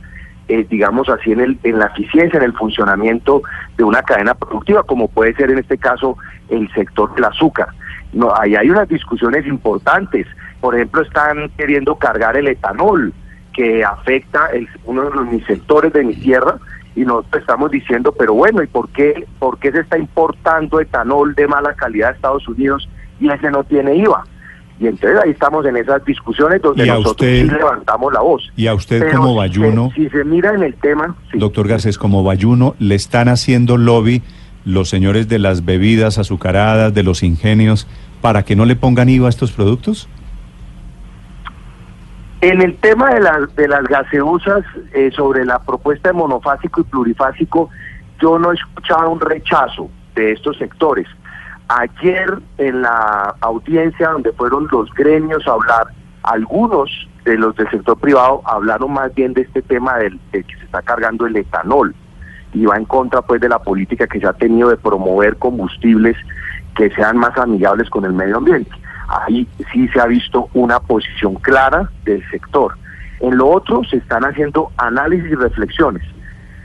eh, 0.48 0.66
digamos 0.70 1.08
así, 1.10 1.32
en, 1.32 1.40
el, 1.40 1.60
en 1.64 1.80
la 1.80 1.86
eficiencia, 1.88 2.38
en 2.38 2.44
el 2.44 2.54
funcionamiento 2.54 3.42
de 3.78 3.84
una 3.84 4.02
cadena 4.04 4.34
productiva, 4.34 4.84
como 4.84 5.08
puede 5.08 5.34
ser 5.36 5.52
en 5.52 5.60
este 5.60 5.78
caso 5.78 6.18
el 6.50 6.70
sector 6.74 7.14
del 7.16 7.26
azúcar. 7.26 7.70
No, 8.14 8.34
ahí 8.38 8.56
hay 8.56 8.70
unas 8.70 8.88
discusiones 8.90 9.46
importantes. 9.46 10.28
Por 10.60 10.76
ejemplo, 10.76 11.02
están 11.02 11.50
queriendo 11.58 11.96
cargar 11.96 12.36
el 12.36 12.48
etanol, 12.48 13.14
que 13.54 13.84
afecta 13.84 14.48
el, 14.48 14.68
uno 14.86 15.04
de 15.04 15.16
los 15.16 15.26
mis 15.28 15.46
sectores 15.46 15.92
de 15.94 16.04
mi 16.04 16.16
tierra, 16.16 16.58
y 16.96 17.02
nosotros 17.02 17.42
estamos 17.42 17.70
diciendo, 17.70 18.12
pero 18.18 18.34
bueno, 18.34 18.64
¿y 18.64 18.68
por 18.68 18.90
qué, 18.90 19.28
por 19.38 19.60
qué 19.60 19.72
se 19.72 19.82
está 19.82 20.00
importando 20.00 20.80
etanol 20.80 21.36
de 21.36 21.48
mala 21.48 21.74
calidad 21.76 22.10
de 22.10 22.16
Estados 22.16 22.48
Unidos 22.48 22.90
y 23.20 23.30
ese 23.30 23.52
no 23.52 23.64
tiene 23.64 23.96
IVA? 23.96 24.24
Y 24.80 24.88
entonces 24.88 25.20
ahí 25.24 25.32
estamos 25.32 25.66
en 25.66 25.78
esas 25.78 26.04
discusiones 26.06 26.62
donde 26.62 26.86
nosotros 26.86 27.30
levantamos 27.30 28.14
la 28.14 28.22
voz. 28.22 28.52
Y 28.56 28.68
a 28.68 28.76
usted 28.76 29.12
como 29.12 29.36
Bayuno, 29.36 29.92
si 29.96 30.08
se, 30.10 30.24
mira 30.24 30.54
en 30.54 30.64
el 30.64 30.76
tema... 30.76 31.16
Doctor 31.34 31.68
Garcés, 31.68 31.98
como 31.98 32.24
Bayuno, 32.24 32.76
¿le 32.78 32.96
están 32.96 33.28
haciendo 33.28 33.78
lobby 33.78 34.22
los 34.66 34.90
señores 34.90 35.28
de 35.28 35.40
las 35.40 35.66
bebidas 35.66 36.20
azucaradas, 36.20 36.94
de 36.94 37.02
los 37.02 37.24
ingenios, 37.24 37.88
para 38.22 38.44
que 38.44 38.56
no 38.56 38.66
le 38.66 38.76
pongan 38.76 39.10
IVA 39.10 39.28
a 39.28 39.30
estos 39.30 39.52
productos? 39.52 40.08
En 42.42 42.62
el 42.62 42.76
tema 42.78 43.16
de, 43.16 43.22
las 43.22 43.56
de 43.56 43.68
las 43.68 43.84
gaseosas, 43.86 44.64
eh, 44.94 45.10
sobre 45.16 45.44
la 45.44 45.58
propuesta 45.60 46.10
de 46.10 46.14
monofásico 46.14 46.82
y 46.82 46.84
plurifásico, 46.84 47.70
yo 48.22 48.38
no 48.38 48.52
he 48.52 48.56
escuchado 48.56 49.10
un 49.10 49.20
rechazo 49.20 49.90
de 50.16 50.34
estos 50.34 50.58
sectores. 50.58 51.08
Ayer 51.70 52.40
en 52.58 52.82
la 52.82 53.36
audiencia 53.42 54.10
donde 54.10 54.32
fueron 54.34 54.68
los 54.72 54.94
gremios 54.94 55.46
a 55.48 55.52
hablar, 55.52 55.88
algunos 56.24 56.90
de 57.26 57.38
los 57.38 57.56
del 57.56 57.70
sector 57.70 57.98
privado 58.00 58.42
hablaron 58.46 58.94
más 58.94 59.14
bien 59.14 59.34
de 59.34 59.42
este 59.42 59.62
tema 59.62 59.98
del, 59.98 60.20
de 60.32 60.44
que 60.44 60.56
se 60.58 60.66
está 60.66 60.82
cargando 60.82 61.26
el 61.26 61.36
etanol 61.36 61.94
y 62.54 62.66
va 62.66 62.78
en 62.78 62.86
contra 62.86 63.22
pues 63.22 63.42
de 63.42 63.50
la 63.50 63.60
política 63.60 64.08
que 64.08 64.20
se 64.20 64.28
ha 64.28 64.34
tenido 64.34 64.70
de 64.70 64.78
promover 64.78 65.36
combustibles 65.38 66.16
que 66.76 66.90
sean 66.92 67.18
más 67.18 67.38
amigables 67.38 67.90
con 67.90 68.06
el 68.06 68.14
medio 68.14 68.38
ambiente 68.38 68.72
ahí 69.08 69.48
sí 69.72 69.88
se 69.90 70.00
ha 70.00 70.06
visto 70.06 70.50
una 70.54 70.80
posición 70.80 71.36
clara 71.36 71.90
del 72.04 72.28
sector. 72.30 72.78
En 73.20 73.38
lo 73.38 73.48
otro 73.48 73.84
se 73.86 73.98
están 73.98 74.24
haciendo 74.24 74.72
análisis 74.78 75.32
y 75.32 75.36
reflexiones. 75.36 76.04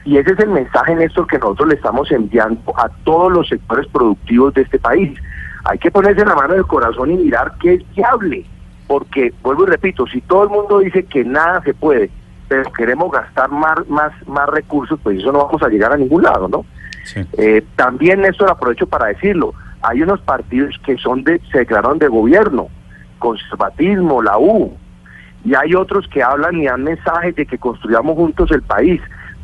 Y 0.04 0.16
ese 0.16 0.32
es 0.32 0.38
el 0.40 0.50
mensaje, 0.50 0.94
Néstor, 0.94 1.26
que 1.26 1.38
nosotros 1.38 1.68
le 1.68 1.75
estamos 1.76 2.11
enviando 2.11 2.61
a 2.76 2.88
todos 3.04 3.32
los 3.32 3.49
sectores 3.49 3.87
productivos 3.88 4.52
de 4.54 4.62
este 4.62 4.78
país. 4.78 5.16
Hay 5.64 5.78
que 5.78 5.90
ponerse 5.90 6.25
la 6.25 6.35
mano 6.35 6.54
del 6.54 6.66
corazón 6.66 7.12
y 7.12 7.16
mirar 7.16 7.52
qué 7.61 7.75
es 7.75 7.94
viable. 7.94 8.44
Porque, 8.88 9.32
vuelvo 9.42 9.64
y 9.64 9.71
repito, 9.71 10.06
si 10.06 10.21
todo 10.23 10.44
el 10.44 10.50
mundo 10.50 10.80
dice 10.80 11.04
que 11.04 11.25
nada 11.25 11.62
se 11.62 11.73
puede, 11.73 12.11
pero 12.49 12.71
queremos 12.73 13.11
gastar 13.12 13.50
más, 13.50 13.88
más, 13.88 14.12
más 14.26 14.49
recursos, 14.49 14.99
pues 15.02 15.18
eso 15.18 15.32
no 15.32 15.47
vamos 15.47 15.62
a 15.62 15.68
llegar 15.68 15.92
a 15.92 15.97
ningún 15.97 16.25
lado, 16.25 16.49
¿no? 16.49 16.66
Eh, 17.38 17.64
también, 17.76 18.21
Néstor, 18.21 18.50
aprovecho 18.50 18.87
para 18.87 19.06
decirlo, 19.06 19.54
hay 19.82 20.02
unos 20.02 20.21
partidos 20.21 20.78
que 20.85 20.97
son 20.99 21.25
de, 21.25 21.40
se 21.50 21.59
declararon 21.59 21.99
de 21.99 22.09
gobierno, 22.09 22.68
conservatismo, 23.18 24.23
la 24.23 24.38
U, 24.38 24.76
y 25.44 25.54
hay 25.54 25.75
otros 25.75 26.06
que 26.09 26.23
hablan 26.23 26.61
y 26.61 26.66
dan 26.66 26.85
mensajes 26.85 27.35
de 27.35 27.47
que 27.47 27.59
construyamos 27.59 28.14
juntos 28.16 28.50
el 28.52 28.62
país. 28.62 29.00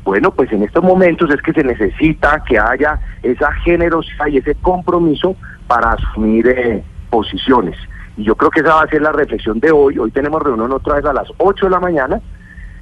Bueno, 0.09 0.31
pues 0.31 0.50
en 0.53 0.62
estos 0.62 0.83
momentos 0.83 1.29
es 1.29 1.43
que 1.43 1.53
se 1.53 1.62
necesita 1.62 2.43
que 2.49 2.59
haya 2.59 2.99
esa 3.23 3.53
generosidad 3.53 4.29
y 4.29 4.38
ese 4.38 4.55
compromiso 4.55 5.37
para 5.67 5.91
asumir 5.91 6.49
eh, 6.49 6.83
posiciones. 7.11 7.77
Y 8.17 8.25
yo 8.25 8.35
creo 8.35 8.50
que 8.50 8.61
esa 8.61 8.77
va 8.77 8.85
a 8.85 8.88
ser 8.88 9.03
la 9.03 9.12
reflexión 9.12 9.61
de 9.61 9.71
hoy. 9.71 9.99
Hoy 9.99 10.11
tenemos 10.11 10.43
reunión 10.43 10.73
otra 10.73 10.95
vez 10.95 11.05
a 11.05 11.12
las 11.12 11.29
8 11.37 11.67
de 11.67 11.71
la 11.71 11.79
mañana. 11.79 12.23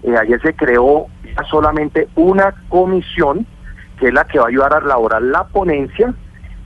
Eh, 0.04 0.14
ayer 0.16 0.40
se 0.40 0.54
creó 0.54 1.08
solamente 1.50 2.06
una 2.14 2.54
comisión 2.68 3.44
que 3.98 4.06
es 4.06 4.14
la 4.14 4.22
que 4.22 4.38
va 4.38 4.44
a 4.44 4.48
ayudar 4.48 4.74
a 4.74 4.78
elaborar 4.78 5.22
la 5.22 5.48
ponencia 5.48 6.14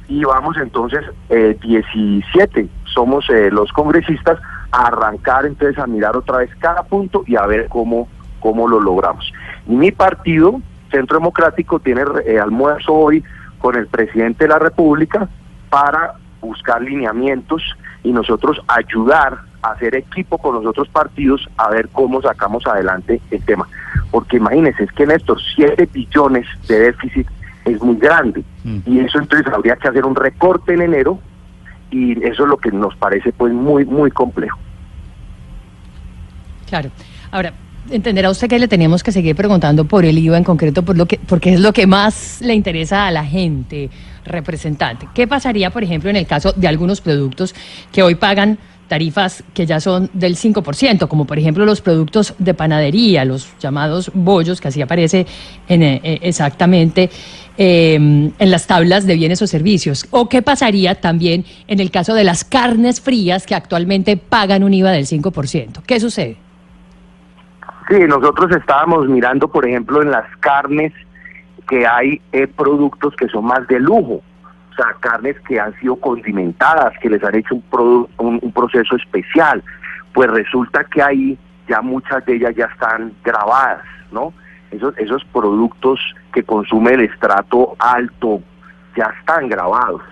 y 0.08 0.22
vamos 0.24 0.58
entonces 0.58 1.00
eh, 1.30 1.56
17, 1.62 2.68
somos 2.84 3.30
eh, 3.30 3.48
los 3.50 3.72
congresistas, 3.72 4.38
a 4.72 4.88
arrancar 4.88 5.46
entonces 5.46 5.78
a 5.78 5.86
mirar 5.86 6.18
otra 6.18 6.36
vez 6.36 6.50
cada 6.58 6.82
punto 6.82 7.24
y 7.26 7.36
a 7.36 7.46
ver 7.46 7.68
cómo, 7.70 8.08
cómo 8.40 8.68
lo 8.68 8.78
logramos. 8.78 9.32
Mi 9.70 9.92
partido, 9.92 10.60
Centro 10.90 11.18
Democrático, 11.18 11.78
tiene 11.78 12.02
eh, 12.26 12.40
almuerzo 12.40 12.92
hoy 12.92 13.22
con 13.58 13.76
el 13.76 13.86
presidente 13.86 14.44
de 14.44 14.48
la 14.48 14.58
República 14.58 15.28
para 15.68 16.14
buscar 16.40 16.82
lineamientos 16.82 17.62
y 18.02 18.12
nosotros 18.12 18.60
ayudar 18.66 19.38
a 19.62 19.72
hacer 19.72 19.94
equipo 19.94 20.38
con 20.38 20.56
los 20.56 20.66
otros 20.66 20.88
partidos 20.88 21.48
a 21.56 21.70
ver 21.70 21.88
cómo 21.90 22.20
sacamos 22.20 22.66
adelante 22.66 23.20
el 23.30 23.44
tema. 23.44 23.68
Porque 24.10 24.38
imagínense, 24.38 24.82
es 24.82 24.92
que 24.92 25.04
en 25.04 25.12
estos 25.12 25.40
7 25.54 25.88
billones 25.92 26.46
de 26.66 26.80
déficit 26.80 27.28
es 27.64 27.80
muy 27.80 27.96
grande 27.96 28.42
mm. 28.64 28.78
y 28.86 29.00
eso 29.00 29.18
entonces 29.18 29.52
habría 29.52 29.76
que 29.76 29.86
hacer 29.86 30.04
un 30.04 30.16
recorte 30.16 30.74
en 30.74 30.82
enero 30.82 31.20
y 31.92 32.12
eso 32.24 32.42
es 32.42 32.48
lo 32.48 32.56
que 32.56 32.72
nos 32.72 32.96
parece 32.96 33.32
pues 33.32 33.52
muy 33.52 33.84
muy 33.84 34.10
complejo. 34.10 34.58
Claro. 36.66 36.90
Ahora, 37.30 37.52
entenderá 37.90 38.30
usted 38.30 38.48
que 38.48 38.58
le 38.58 38.68
teníamos 38.68 39.02
que 39.02 39.12
seguir 39.12 39.36
preguntando 39.36 39.84
por 39.84 40.04
el 40.04 40.18
IVA 40.18 40.38
en 40.38 40.44
concreto, 40.44 40.82
por 40.82 40.96
lo 40.96 41.06
que, 41.06 41.18
porque 41.18 41.54
es 41.54 41.60
lo 41.60 41.72
que 41.72 41.86
más 41.86 42.40
le 42.40 42.54
interesa 42.54 43.06
a 43.06 43.10
la 43.10 43.24
gente, 43.24 43.90
representante. 44.24 45.08
¿Qué 45.14 45.26
pasaría, 45.26 45.70
por 45.70 45.82
ejemplo, 45.82 46.10
en 46.10 46.16
el 46.16 46.26
caso 46.26 46.52
de 46.52 46.68
algunos 46.68 47.00
productos 47.00 47.54
que 47.92 48.02
hoy 48.02 48.14
pagan 48.14 48.58
tarifas 48.88 49.44
que 49.54 49.66
ya 49.66 49.78
son 49.78 50.10
del 50.12 50.36
5%, 50.36 51.06
como 51.06 51.24
por 51.24 51.38
ejemplo 51.38 51.64
los 51.64 51.80
productos 51.80 52.34
de 52.38 52.54
panadería, 52.54 53.24
los 53.24 53.48
llamados 53.60 54.10
bollos, 54.12 54.60
que 54.60 54.66
así 54.66 54.82
aparece 54.82 55.26
en, 55.68 55.82
eh, 55.84 56.00
eh, 56.02 56.18
exactamente 56.22 57.08
em, 57.56 58.32
en 58.36 58.50
las 58.50 58.66
tablas 58.66 59.06
de 59.06 59.14
bienes 59.14 59.40
o 59.42 59.46
servicios. 59.46 60.06
¿O 60.10 60.28
qué 60.28 60.42
pasaría 60.42 60.96
también 60.96 61.44
en 61.68 61.78
el 61.78 61.92
caso 61.92 62.14
de 62.14 62.24
las 62.24 62.42
carnes 62.42 63.00
frías 63.00 63.46
que 63.46 63.54
actualmente 63.54 64.16
pagan 64.16 64.64
un 64.64 64.74
IVA 64.74 64.90
del 64.90 65.06
5%? 65.06 65.82
¿Qué 65.86 66.00
sucede? 66.00 66.49
Sí, 67.90 67.98
nosotros 68.06 68.50
estábamos 68.52 69.08
mirando, 69.08 69.48
por 69.48 69.66
ejemplo, 69.66 70.00
en 70.00 70.12
las 70.12 70.24
carnes 70.38 70.92
que 71.68 71.86
hay 71.86 72.20
eh, 72.32 72.46
productos 72.46 73.14
que 73.16 73.28
son 73.28 73.46
más 73.46 73.66
de 73.68 73.80
lujo 73.80 74.22
o 74.70 74.74
sea, 74.74 74.94
carnes 75.00 75.36
que 75.40 75.58
han 75.58 75.74
sido 75.80 75.96
condimentadas, 75.96 76.92
que 77.00 77.10
les 77.10 77.22
han 77.24 77.34
hecho 77.34 77.56
un, 77.56 78.08
un, 78.18 78.52
proceso 78.52 78.96
especial, 78.96 79.62
pues 80.14 80.30
resulta 80.30 80.84
que 80.84 81.02
ahí 81.02 81.38
ya 81.68 81.80
muchas 81.80 82.24
de 82.26 82.36
ellas 82.36 82.54
ya 82.56 82.66
están 82.66 83.12
grabadas, 83.24 83.84
¿no? 84.12 84.32
Esos, 84.70 84.96
esos 84.98 85.24
productos 85.32 85.98
que 86.32 86.44
consume 86.44 86.92
el 86.92 87.00
estrato 87.02 87.74
alto 87.78 88.40
ya 88.96 89.12
están 89.18 89.48
grabados. 89.48 90.02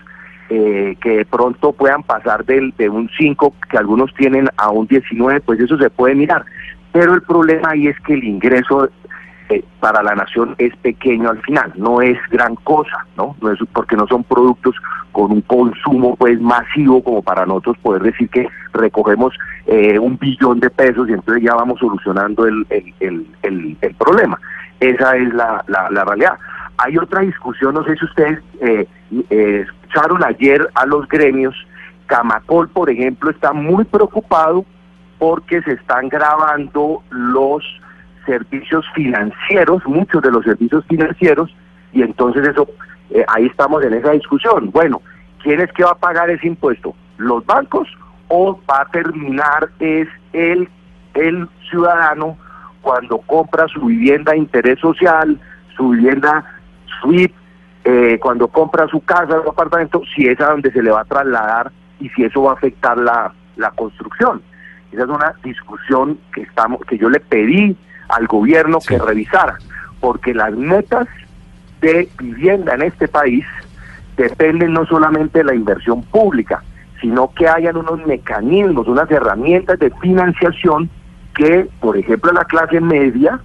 Eh, 0.51 0.97
que 1.03 1.19
de 1.19 1.25
pronto 1.27 1.73
puedan 1.73 2.03
pasar 2.03 2.43
del, 2.47 2.73
de 2.79 2.89
un 2.89 3.11
5 3.19 3.55
que 3.71 3.77
algunos 3.77 4.15
tienen 4.15 4.49
a 4.57 4.71
un 4.71 4.87
19, 4.87 5.43
pues 5.43 5.61
eso 5.61 5.77
se 5.77 5.91
puede 5.91 6.15
mirar. 6.15 6.45
Pero 6.99 7.15
el 7.15 7.23
problema 7.23 7.71
ahí 7.71 7.87
es 7.87 8.01
que 8.01 8.15
el 8.15 8.25
ingreso 8.25 8.91
para 9.79 10.03
la 10.03 10.17
nación 10.17 10.57
es 10.59 10.75
pequeño 10.79 11.31
al 11.31 11.41
final, 11.43 11.73
no 11.77 12.03
es 12.03 12.19
gran 12.29 12.57
cosa, 12.57 13.07
¿no? 13.17 13.37
No 13.41 13.53
es 13.53 13.59
porque 13.73 13.95
no 13.95 14.05
son 14.09 14.25
productos 14.25 14.75
con 15.13 15.31
un 15.31 15.43
consumo 15.43 16.17
pues 16.17 16.41
masivo 16.41 17.01
como 17.05 17.23
para 17.23 17.47
nosotros 17.47 17.77
poder 17.83 18.03
decir 18.03 18.29
que 18.31 18.49
recogemos 18.73 19.33
eh, 19.67 19.97
un 19.97 20.19
billón 20.19 20.59
de 20.59 20.71
pesos 20.71 21.09
y 21.09 21.13
entonces 21.13 21.45
ya 21.45 21.55
vamos 21.55 21.79
solucionando 21.79 22.49
el, 22.49 22.67
el, 22.69 23.27
el, 23.43 23.95
problema. 23.95 24.37
Esa 24.81 25.17
es 25.17 25.33
la, 25.33 25.65
la, 25.69 26.05
realidad. 26.05 26.37
Hay 26.79 26.99
otra 26.99 27.21
discusión, 27.21 27.75
no 27.75 27.85
sé 27.85 27.95
si 27.97 28.07
ustedes 28.07 28.41
eh, 28.61 28.89
eh, 29.31 29.65
escucharon 29.65 30.25
ayer 30.25 30.69
a 30.75 30.85
los 30.85 31.07
gremios, 31.07 31.55
Camacol, 32.07 32.69
por 32.71 32.91
ejemplo, 32.91 33.31
está 33.31 33.53
muy 33.53 33.85
preocupado 33.85 34.65
porque 35.19 35.63
se 35.63 35.73
están 35.73 36.09
grabando 36.09 37.03
los 37.11 37.65
servicios 38.27 38.85
financieros, 38.95 39.85
muchos 39.87 40.23
de 40.23 40.31
los 40.31 40.45
servicios 40.45 40.85
financieros, 40.87 41.55
y 41.93 42.03
entonces 42.03 42.47
eso, 42.47 42.69
eh, 43.11 43.25
ahí 43.29 43.47
estamos 43.47 43.83
en 43.85 43.95
esa 43.95 44.13
discusión. 44.13 44.71
Bueno, 44.71 45.01
¿quién 45.43 45.61
es 45.61 45.73
que 45.73 45.85
va 45.85 45.93
a 45.93 45.99
pagar 45.99 46.31
ese 46.31 46.47
impuesto? 46.47 46.95
¿Los 47.17 47.45
bancos 47.47 47.89
o 48.29 48.61
va 48.71 48.83
a 48.83 48.91
terminar 48.91 49.71
es 49.81 50.09
el, 50.33 50.69
el 51.15 51.49
ciudadano 51.71 52.37
cuando 52.83 53.19
compra 53.19 53.67
su 53.69 53.81
vivienda 53.81 54.33
de 54.33 54.39
interés 54.39 54.79
social, 54.79 55.41
su 55.77 55.91
vivienda 55.91 56.45
suite, 57.01 57.35
eh, 57.85 58.19
cuando 58.21 58.49
compra 58.49 58.87
su 58.89 59.01
casa, 59.01 59.43
su 59.43 59.49
apartamento, 59.49 60.03
si 60.15 60.27
es 60.27 60.39
a 60.41 60.51
donde 60.51 60.71
se 60.71 60.83
le 60.83 60.91
va 60.91 61.01
a 61.01 61.05
trasladar 61.05 61.73
y 62.01 62.09
si 62.11 62.25
eso 62.25 62.43
va 62.43 62.53
a 62.53 62.55
afectar 62.55 62.99
la, 62.99 63.33
la 63.57 63.71
construcción. 63.71 64.43
Esa 64.93 65.03
es 65.03 65.09
una 65.09 65.35
discusión 65.45 66.19
que 66.33 66.43
estamos, 66.43 66.81
que 66.87 66.99
yo 66.99 67.09
le 67.11 67.21
pedí 67.21 67.77
al 68.09 68.27
gobierno 68.27 68.79
que 68.87 68.99
revisara, 68.99 69.59
porque 70.01 70.35
las 70.35 70.53
metas 70.55 71.07
de 71.81 72.09
vivienda 72.19 72.75
en 72.75 72.83
este 72.83 73.09
país 73.09 73.45
dependen 74.17 74.73
no 74.73 74.87
solamente 74.87 75.39
de 75.39 75.45
la 75.45 75.55
inversión 75.55 76.03
pública, 76.03 76.63
sino 77.01 77.33
que 77.35 77.49
hayan 77.49 77.77
unos 77.77 78.05
mecanismos, 78.07 78.89
unas 78.89 79.11
herramientas 79.11 79.79
de 79.79 79.91
financiación 80.01 80.91
que, 81.35 81.69
por 81.81 81.97
ejemplo, 81.97 82.31
a 82.31 82.35
la 82.35 82.45
clase 82.45 82.81
media 82.81 83.41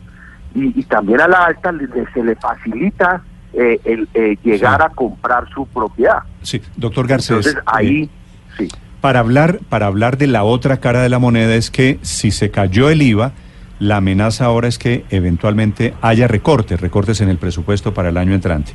y, 0.56 0.84
también 0.84 1.22
a 1.22 1.28
la 1.28 1.46
alta 1.46 1.72
se 2.14 2.24
le 2.24 2.36
facilita 2.36 3.22
eh, 3.54 3.80
el 3.84 4.08
eh, 4.14 4.38
llegar 4.44 4.82
a 4.82 4.90
comprar 4.90 5.48
su 5.50 5.66
propiedad. 5.68 6.20
Sí, 6.42 6.62
doctor 6.76 7.08
Garcés. 7.08 7.46
Entonces 7.46 7.64
ahí, 7.66 8.10
sí. 8.58 8.68
Para 9.04 9.20
hablar, 9.20 9.60
para 9.68 9.88
hablar 9.88 10.18
de 10.18 10.28
la 10.28 10.46
otra 10.46 10.78
cara 10.78 11.02
de 11.02 11.10
la 11.10 11.20
moneda 11.20 11.56
es 11.56 11.72
que 11.72 12.00
si 12.04 12.32
se 12.32 12.52
cayó 12.52 12.90
el 12.90 13.02
IVA, 13.02 13.34
la 13.78 13.98
amenaza 13.98 14.46
ahora 14.46 14.70
es 14.70 14.78
que 14.78 15.04
eventualmente 15.10 15.94
haya 16.02 16.26
recortes, 16.30 16.80
recortes 16.80 17.20
en 17.20 17.28
el 17.28 17.38
presupuesto 17.38 17.94
para 17.94 18.08
el 18.08 18.16
año 18.16 18.34
entrante. 18.34 18.72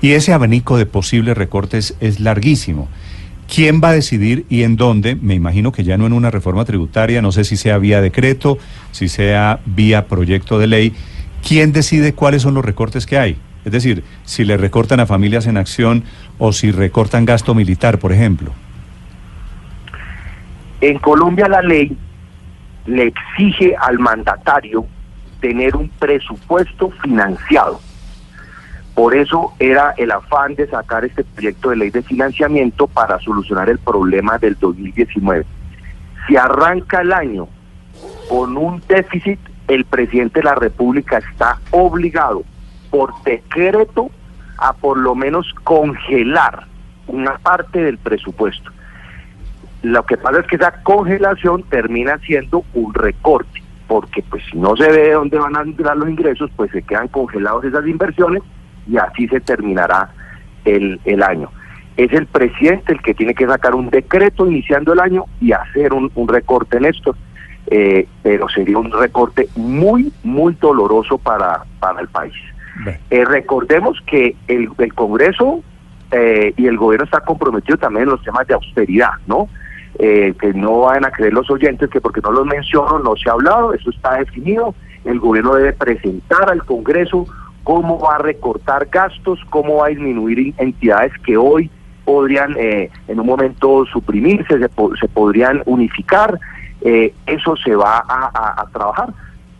Y 0.00 0.12
ese 0.12 0.32
abanico 0.32 0.78
de 0.78 0.86
posibles 0.86 1.36
recortes 1.36 1.96
es 1.98 2.20
larguísimo. 2.20 2.86
¿Quién 3.52 3.80
va 3.82 3.88
a 3.88 3.94
decidir 3.94 4.46
y 4.48 4.62
en 4.62 4.76
dónde? 4.76 5.16
Me 5.16 5.34
imagino 5.34 5.72
que 5.72 5.82
ya 5.82 5.98
no 5.98 6.06
en 6.06 6.12
una 6.12 6.30
reforma 6.30 6.64
tributaria, 6.64 7.20
no 7.20 7.32
sé 7.32 7.42
si 7.42 7.56
sea 7.56 7.78
vía 7.78 8.00
decreto, 8.00 8.58
si 8.92 9.08
sea 9.08 9.58
vía 9.66 10.06
proyecto 10.06 10.60
de 10.60 10.68
ley. 10.68 10.92
¿Quién 11.44 11.72
decide 11.72 12.12
cuáles 12.12 12.42
son 12.42 12.54
los 12.54 12.64
recortes 12.64 13.04
que 13.04 13.18
hay? 13.18 13.36
Es 13.64 13.72
decir, 13.72 14.04
si 14.24 14.44
le 14.44 14.56
recortan 14.56 15.00
a 15.00 15.06
familias 15.06 15.48
en 15.48 15.56
acción 15.56 16.04
o 16.38 16.52
si 16.52 16.70
recortan 16.70 17.24
gasto 17.24 17.52
militar, 17.56 17.98
por 17.98 18.12
ejemplo. 18.12 18.52
En 20.82 20.98
Colombia 20.98 21.46
la 21.46 21.62
ley 21.62 21.96
le 22.86 23.04
exige 23.04 23.76
al 23.76 24.00
mandatario 24.00 24.84
tener 25.40 25.76
un 25.76 25.88
presupuesto 25.88 26.90
financiado. 26.90 27.80
Por 28.92 29.14
eso 29.14 29.54
era 29.60 29.94
el 29.96 30.10
afán 30.10 30.56
de 30.56 30.66
sacar 30.66 31.04
este 31.04 31.22
proyecto 31.22 31.70
de 31.70 31.76
ley 31.76 31.90
de 31.90 32.02
financiamiento 32.02 32.88
para 32.88 33.20
solucionar 33.20 33.70
el 33.70 33.78
problema 33.78 34.38
del 34.38 34.58
2019. 34.58 35.46
Si 36.26 36.36
arranca 36.36 37.02
el 37.02 37.12
año 37.12 37.46
con 38.28 38.56
un 38.56 38.82
déficit, 38.88 39.38
el 39.68 39.84
presidente 39.84 40.40
de 40.40 40.46
la 40.46 40.56
República 40.56 41.18
está 41.18 41.60
obligado 41.70 42.42
por 42.90 43.14
decreto 43.22 44.10
a 44.58 44.72
por 44.72 44.98
lo 44.98 45.14
menos 45.14 45.46
congelar 45.62 46.66
una 47.06 47.38
parte 47.38 47.84
del 47.84 47.98
presupuesto. 47.98 48.72
Lo 49.82 50.04
que 50.04 50.16
pasa 50.16 50.40
es 50.40 50.46
que 50.46 50.56
esa 50.56 50.82
congelación 50.82 51.64
termina 51.64 52.18
siendo 52.18 52.64
un 52.74 52.94
recorte, 52.94 53.62
porque 53.88 54.22
pues 54.22 54.42
si 54.50 54.56
no 54.56 54.76
se 54.76 54.88
ve 54.88 55.12
dónde 55.12 55.38
van 55.38 55.56
a 55.56 55.62
entrar 55.62 55.96
los 55.96 56.08
ingresos, 56.08 56.50
pues 56.56 56.70
se 56.70 56.82
quedan 56.82 57.08
congelados 57.08 57.64
esas 57.64 57.86
inversiones 57.86 58.42
y 58.86 58.96
así 58.96 59.26
se 59.28 59.40
terminará 59.40 60.10
el, 60.64 61.00
el 61.04 61.22
año. 61.22 61.50
Es 61.96 62.12
el 62.12 62.26
presidente 62.26 62.92
el 62.92 63.02
que 63.02 63.12
tiene 63.12 63.34
que 63.34 63.46
sacar 63.46 63.74
un 63.74 63.90
decreto 63.90 64.46
iniciando 64.46 64.92
el 64.92 65.00
año 65.00 65.24
y 65.40 65.52
hacer 65.52 65.92
un, 65.92 66.10
recorte 66.28 66.78
en 66.78 66.86
esto, 66.86 67.16
eh, 67.66 68.06
pero 68.22 68.48
sería 68.48 68.78
un 68.78 68.92
recorte 68.92 69.48
muy, 69.56 70.12
muy 70.22 70.56
doloroso 70.60 71.18
para, 71.18 71.64
para 71.80 72.00
el 72.00 72.08
país. 72.08 72.34
Eh, 73.10 73.24
recordemos 73.24 73.98
que 74.06 74.34
el, 74.48 74.68
el 74.78 74.94
Congreso 74.94 75.62
eh, 76.12 76.54
y 76.56 76.66
el 76.66 76.78
gobierno 76.78 77.04
está 77.04 77.20
comprometido 77.20 77.76
también 77.76 78.04
en 78.04 78.10
los 78.10 78.22
temas 78.22 78.46
de 78.46 78.54
austeridad, 78.54 79.12
¿no? 79.26 79.48
Eh, 79.98 80.32
que 80.40 80.54
no 80.54 80.80
vayan 80.80 81.04
a 81.04 81.10
creer 81.10 81.34
los 81.34 81.50
oyentes 81.50 81.90
que 81.90 82.00
porque 82.00 82.22
no 82.22 82.32
los 82.32 82.46
menciono 82.46 82.98
no 82.98 83.14
se 83.14 83.28
ha 83.28 83.34
hablado, 83.34 83.74
eso 83.74 83.90
está 83.90 84.16
definido, 84.16 84.74
el 85.04 85.20
gobierno 85.20 85.54
debe 85.54 85.74
presentar 85.74 86.50
al 86.50 86.64
Congreso 86.64 87.26
cómo 87.62 88.00
va 88.00 88.16
a 88.16 88.18
recortar 88.18 88.86
gastos, 88.86 89.38
cómo 89.50 89.76
va 89.76 89.86
a 89.86 89.90
disminuir 89.90 90.54
entidades 90.56 91.12
que 91.24 91.36
hoy 91.36 91.70
podrían 92.06 92.56
eh, 92.58 92.90
en 93.06 93.20
un 93.20 93.26
momento 93.26 93.84
suprimirse, 93.84 94.58
se, 94.58 94.70
se 94.98 95.08
podrían 95.08 95.62
unificar, 95.66 96.40
eh, 96.80 97.12
eso 97.26 97.54
se 97.56 97.76
va 97.76 98.02
a 98.08 98.66
trabajar 98.72 99.12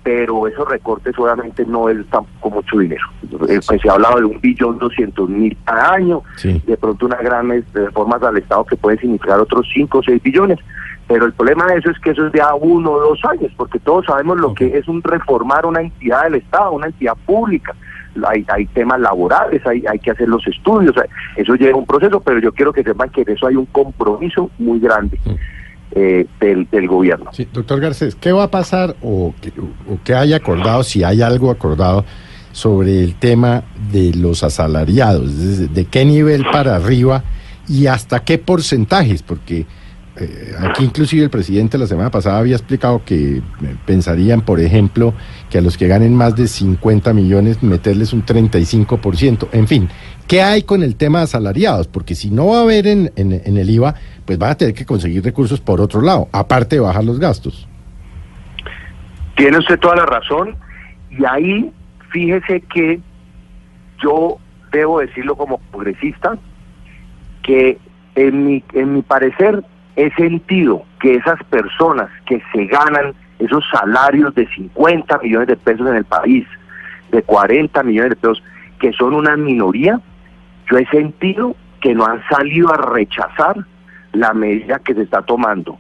pero 0.03 0.49
esos 0.49 0.69
recortes 0.69 1.17
obviamente 1.19 1.65
no 1.65 1.89
es 1.89 2.05
tampoco 2.07 2.51
mucho 2.51 2.79
dinero. 2.79 3.07
Eh, 3.49 3.61
pues 3.67 3.81
se 3.81 3.89
ha 3.89 3.93
hablado 3.93 4.19
de 4.19 4.25
un 4.25 4.41
billón 4.41 4.79
doscientos 4.79 5.29
mil 5.29 5.57
cada 5.65 5.95
año, 5.95 6.23
de 6.43 6.77
pronto 6.77 7.07
una 7.07 7.17
gran 7.17 7.65
reformas 7.73 8.23
al 8.23 8.39
Estado 8.39 8.65
que 8.65 8.77
puede 8.77 8.99
significar 8.99 9.39
otros 9.39 9.69
cinco 9.73 9.99
o 9.99 10.03
seis 10.03 10.23
billones, 10.23 10.59
pero 11.07 11.27
el 11.27 11.33
problema 11.33 11.67
de 11.67 11.79
eso 11.79 11.91
es 11.91 11.99
que 12.01 12.11
eso 12.11 12.27
es 12.27 12.33
de 12.33 12.41
a 12.41 12.55
uno 12.55 12.93
o 12.93 13.01
dos 13.01 13.21
años, 13.25 13.53
porque 13.57 13.79
todos 13.79 14.07
sabemos 14.07 14.39
lo 14.39 14.55
que 14.55 14.77
es 14.77 14.89
un 14.89 15.03
reformar 15.03 15.67
una 15.67 15.81
entidad 15.81 16.25
del 16.25 16.37
Estado, 16.37 16.73
una 16.73 16.87
entidad 16.87 17.17
pública. 17.27 17.75
Hay, 18.27 18.45
hay 18.49 18.67
temas 18.67 19.01
laborales, 19.01 19.67
hay, 19.67 19.85
hay 19.87 19.99
que 19.99 20.11
hacer 20.11 20.29
los 20.29 20.47
estudios, 20.47 20.95
eso 21.37 21.55
lleva 21.55 21.79
un 21.79 21.87
proceso, 21.87 22.21
pero 22.21 22.41
yo 22.41 22.53
quiero 22.53 22.73
que 22.73 22.83
sepan 22.83 23.09
que 23.09 23.23
en 23.23 23.31
eso 23.31 23.47
hay 23.47 23.57
un 23.57 23.65
compromiso 23.67 24.51
muy 24.59 24.81
grande. 24.81 25.19
Eh, 25.95 26.27
del, 26.41 26.89
gobierno. 26.89 27.31
Sí, 27.35 27.47
doctor 27.53 27.79
Garcés, 27.79 28.15
¿qué 28.15 28.33
va 28.33 28.45
a 28.45 28.51
pasar 28.51 28.97
o 29.03 29.35
que 30.05 30.15
haya 30.15 30.37
acordado, 30.37 30.83
si 30.85 31.05
hay 31.05 31.21
algo 31.21 31.51
acordado, 31.51 32.07
sobre 32.53 33.05
el 33.05 33.17
tema 33.17 33.65
de 33.91 34.15
los 34.15 34.43
asalariados? 34.43 35.75
¿De 35.75 35.85
qué 35.85 36.07
nivel 36.07 36.47
para 36.51 36.77
arriba 36.77 37.25
y 37.69 37.89
hasta 37.89 38.21
qué 38.25 38.39
porcentajes? 38.39 39.23
Porque 39.23 39.67
eh, 40.17 40.55
aquí 40.59 40.85
inclusive 40.85 41.25
el 41.25 41.31
presidente 41.31 41.79
la 41.79 41.87
semana 41.87 42.11
pasada 42.11 42.39
había 42.39 42.57
explicado 42.57 43.03
que 43.05 43.39
eh, 43.39 43.43
pensarían, 43.87 44.43
por 44.43 44.61
ejemplo, 44.61 45.15
que 45.49 45.59
a 45.59 45.61
los 45.63 45.79
que 45.79 45.89
ganen 45.89 46.15
más 46.15 46.37
de 46.37 46.49
50 46.49 47.15
millones 47.15 47.63
meterles 47.63 48.13
un 48.13 48.25
35%. 48.25 49.49
En 49.53 49.67
fin, 49.67 49.89
¿qué 50.33 50.41
hay 50.41 50.63
con 50.63 50.83
el 50.83 50.97
tema 50.97 51.19
de 51.19 51.25
asalariados? 51.25 51.89
Porque 51.89 52.15
si 52.15 52.31
no 52.31 52.47
va 52.47 52.61
a 52.61 52.63
haber 52.63 52.87
en, 52.87 53.11
el 53.19 53.69
IVA, 53.69 53.95
pues 54.25 54.39
van 54.39 54.53
a 54.53 54.55
tener 54.55 54.73
que 54.73 54.87
conseguir 54.87 55.23
recursos 55.23 55.61
por 55.61 55.79
otro 55.79 56.01
lado, 56.01 56.29
aparte 56.33 56.77
de 56.77 56.81
bajar 56.81 57.05
los 57.05 57.21
gastos. 57.21 57.69
Tiene 59.37 59.59
usted 59.59 59.79
toda 59.79 59.97
la 59.97 60.07
razón 60.07 60.57
y 61.11 61.23
ahí 61.27 61.71
fíjese 62.13 62.63
que 62.63 62.99
yo 64.03 64.39
debo 64.73 65.01
decirlo 65.01 65.37
como 65.37 65.59
progresista, 65.71 66.39
que 67.43 67.77
en 68.15 68.47
mi, 68.47 68.65
en 68.73 68.95
mi 68.95 69.03
parecer 69.03 69.63
he 69.97 70.11
sentido 70.15 70.87
que 70.99 71.17
esas 71.17 71.45
personas 71.51 72.09
que 72.25 72.43
se 72.55 72.65
ganan 72.69 73.13
esos 73.39 73.63
salarios 73.71 74.35
de 74.35 74.49
50 74.49 75.19
millones 75.19 75.49
de 75.49 75.57
pesos 75.57 75.87
en 75.87 75.97
el 75.97 76.07
país, 76.07 76.47
de 77.11 77.23
40 77.23 77.83
millones 77.83 78.11
de 78.13 78.17
pesos, 78.17 78.43
que 78.81 78.95
son 78.95 79.13
una 79.13 79.37
minoría, 79.37 80.01
yo 80.73 80.79
he 80.79 80.87
sentido 80.87 81.55
que 81.83 81.95
no 81.95 82.07
han 82.07 82.27
salido 82.31 82.73
a 82.73 82.79
rechazar 82.79 83.57
la 84.13 84.33
medida 84.33 84.79
que 84.79 84.95
se 84.95 85.03
está 85.03 85.21
tomando. 85.21 85.79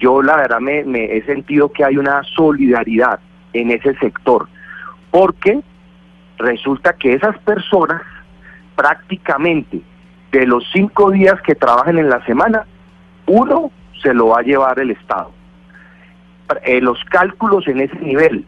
Yo 0.00 0.20
la 0.20 0.34
verdad 0.34 0.58
me, 0.58 0.80
he 1.16 1.24
sentido 1.26 1.70
que 1.70 1.84
hay 1.84 1.96
una 1.96 2.24
solidaridad 2.24 3.20
en 3.52 3.70
ese 3.70 3.94
sector, 3.98 4.48
porque 5.12 5.60
resulta 6.38 6.94
que 6.94 7.12
esas 7.12 7.38
personas 7.38 8.02
prácticamente 8.74 9.80
de 10.32 10.44
los 10.44 10.64
cinco 10.72 11.12
días 11.12 11.40
que 11.42 11.54
trabajan 11.54 11.98
en 11.98 12.10
la 12.10 12.24
semana, 12.24 12.66
uno 13.26 13.70
se 14.02 14.12
lo 14.12 14.28
va 14.28 14.40
a 14.40 14.42
llevar 14.42 14.80
el 14.80 14.90
Estado. 14.90 15.30
Eh, 16.64 16.80
los 16.80 16.98
cálculos 17.04 17.68
en 17.68 17.80
ese 17.80 17.96
nivel 18.00 18.44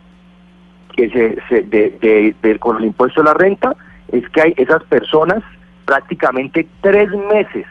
que 0.97 1.09
se, 1.49 1.63
de, 1.63 2.59
con 2.59 2.79
el 2.79 2.87
impuesto 2.87 3.21
a 3.21 3.25
la 3.27 3.35
renta 3.35 3.77
es 4.11 4.29
que 4.31 4.43
hay 4.43 4.55
esas 4.57 4.83
personas 4.85 5.45
prácticamente 5.85 6.67
tres 6.81 7.09
meses 7.11 7.67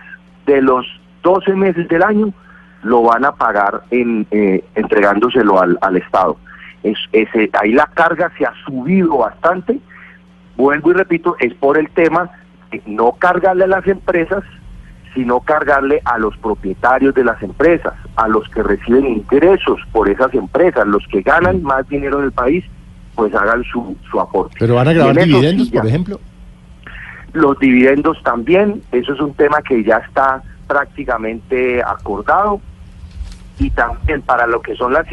de 0.45 0.61
los 0.61 0.85
12 1.23 1.53
meses 1.53 1.87
del 1.87 2.03
año 2.03 2.33
lo 2.83 3.01
van 3.03 3.25
a 3.25 3.31
pagar 3.33 3.83
en, 3.91 4.27
eh, 4.31 4.63
entregándoselo 4.75 5.61
al, 5.61 5.77
al 5.81 5.97
Estado. 5.97 6.37
Es, 6.83 6.97
ese, 7.13 7.49
ahí 7.53 7.71
la 7.71 7.87
carga 7.87 8.31
se 8.37 8.45
ha 8.45 8.53
subido 8.65 9.17
bastante. 9.17 9.79
Vuelvo 10.57 10.91
y 10.91 10.93
repito, 10.93 11.35
es 11.39 11.53
por 11.55 11.77
el 11.77 11.89
tema 11.91 12.29
de 12.71 12.81
no 12.85 13.13
cargarle 13.13 13.63
a 13.63 13.67
las 13.67 13.87
empresas 13.87 14.43
sino 15.13 15.41
cargarle 15.41 16.01
a 16.05 16.17
los 16.17 16.35
propietarios 16.37 17.13
de 17.13 17.23
las 17.23 17.41
empresas, 17.43 17.93
a 18.15 18.27
los 18.27 18.47
que 18.49 18.63
reciben 18.63 19.05
ingresos 19.05 19.79
por 19.91 20.09
esas 20.09 20.33
empresas, 20.33 20.87
los 20.87 21.05
que 21.07 21.21
ganan 21.21 21.61
más 21.61 21.87
dinero 21.87 22.19
en 22.19 22.25
el 22.25 22.31
país, 22.31 22.65
pues 23.15 23.33
hagan 23.35 23.63
su, 23.65 23.95
su 24.09 24.19
aporte. 24.19 24.55
¿Pero 24.59 24.75
van 24.75 24.87
a 24.87 24.93
grabar 24.93 25.15
dividendos, 25.15 25.69
por 25.69 25.85
ejemplo? 25.85 26.19
Los 27.33 27.59
dividendos 27.59 28.21
también, 28.23 28.81
eso 28.91 29.13
es 29.13 29.19
un 29.19 29.33
tema 29.33 29.61
que 29.61 29.83
ya 29.83 29.97
está 29.97 30.41
prácticamente 30.67 31.81
acordado 31.83 32.61
y 33.59 33.69
también 33.71 34.21
para 34.21 34.47
lo 34.47 34.61
que 34.61 34.75
son 34.75 34.93
las 34.93 35.05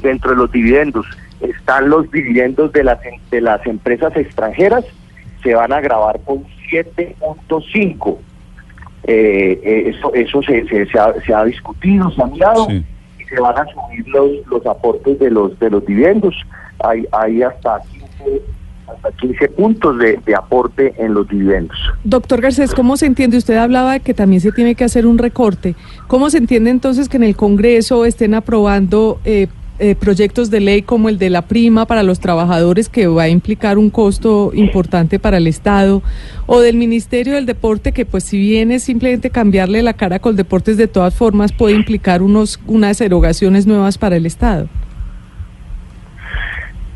dentro 0.00 0.30
de 0.30 0.36
los 0.36 0.50
dividendos 0.52 1.06
están 1.40 1.90
los 1.90 2.10
dividendos 2.10 2.72
de 2.72 2.84
las 2.84 2.98
de 3.30 3.40
las 3.40 3.66
empresas 3.66 4.16
extranjeras 4.16 4.84
se 5.42 5.54
van 5.54 5.72
a 5.72 5.80
grabar 5.80 6.18
con 6.24 6.44
7.5 6.70 8.16
eh, 9.08 9.60
eh, 9.62 9.92
eso, 9.94 10.12
eso 10.14 10.42
se, 10.42 10.66
se, 10.66 10.86
se, 10.86 10.98
ha, 10.98 11.12
se 11.24 11.32
ha 11.32 11.44
discutido, 11.44 12.10
se 12.10 12.22
ha 12.22 12.26
mirado 12.26 12.66
Sí. 12.68 12.84
y 13.20 13.24
se 13.24 13.40
van 13.40 13.56
a 13.56 13.64
subir 13.66 14.06
los, 14.08 14.44
los 14.48 14.66
aportes 14.66 15.18
de 15.20 15.30
los 15.30 15.56
de 15.60 15.70
los 15.70 15.86
dividendos. 15.86 16.34
Hay, 16.84 17.06
hay 17.12 17.42
hasta 17.42 17.80
15, 17.82 18.42
hasta 18.88 19.12
15 19.12 19.48
puntos 19.48 19.98
de, 19.98 20.20
aporte 20.36 20.94
en 20.98 21.14
los 21.14 21.28
dividendos. 21.28 21.76
Doctor 22.04 22.40
Garcés, 22.40 22.74
¿cómo 22.74 22.96
se 22.96 23.06
entiende? 23.06 23.36
Usted 23.36 23.56
hablaba 23.56 23.94
de 23.94 24.00
que 24.00 24.14
también 24.14 24.40
se 24.40 24.52
tiene 24.52 24.74
que 24.74 24.84
hacer 24.84 25.06
un 25.06 25.18
recorte. 25.18 25.74
¿Cómo 26.08 26.30
se 26.30 26.38
entiende 26.38 26.70
entonces 26.70 27.08
que 27.08 27.16
en 27.16 27.24
el 27.24 27.36
Congreso 27.36 28.04
estén 28.04 28.34
aprobando 28.34 29.20
eh, 29.24 29.48
eh, 29.78 29.94
proyectos 29.94 30.48
de 30.48 30.60
ley 30.60 30.80
como 30.80 31.10
el 31.10 31.18
de 31.18 31.28
la 31.28 31.42
prima 31.42 31.86
para 31.86 32.02
los 32.02 32.18
trabajadores, 32.18 32.88
que 32.88 33.08
va 33.08 33.24
a 33.24 33.28
implicar 33.28 33.76
un 33.76 33.90
costo 33.90 34.52
importante 34.54 35.18
para 35.18 35.36
el 35.36 35.46
Estado, 35.46 36.02
o 36.46 36.60
del 36.60 36.76
Ministerio 36.76 37.34
del 37.34 37.44
Deporte, 37.44 37.92
que 37.92 38.06
pues 38.06 38.24
si 38.24 38.38
bien 38.38 38.72
es 38.72 38.84
simplemente 38.84 39.28
cambiarle 39.28 39.82
la 39.82 39.92
cara 39.92 40.18
con 40.18 40.34
deportes, 40.34 40.78
de 40.78 40.88
todas 40.88 41.14
formas 41.14 41.52
puede 41.52 41.74
implicar 41.74 42.22
unos, 42.22 42.58
unas 42.66 43.00
erogaciones 43.02 43.66
nuevas 43.66 43.98
para 43.98 44.16
el 44.16 44.24
Estado? 44.24 44.68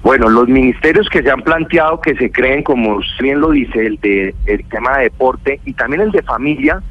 Bueno, 0.02 0.30
los 0.30 0.48
ministerios 0.48 1.08
que 1.10 1.22
se 1.22 1.30
han 1.30 1.42
planteado 1.42 2.00
que 2.00 2.14
se 2.16 2.32
creen, 2.32 2.62
como 2.62 2.96
usted 2.96 3.22
bien 3.22 3.40
lo 3.40 3.50
dice, 3.50 3.86
el 3.86 3.96
de 4.00 4.34
el 4.46 4.64
tema 4.68 4.96
de 4.96 5.04
deporte 5.04 5.60
y 5.64 5.74
también 5.74 6.00
el 6.00 6.10
de 6.10 6.22
familia, 6.22 6.82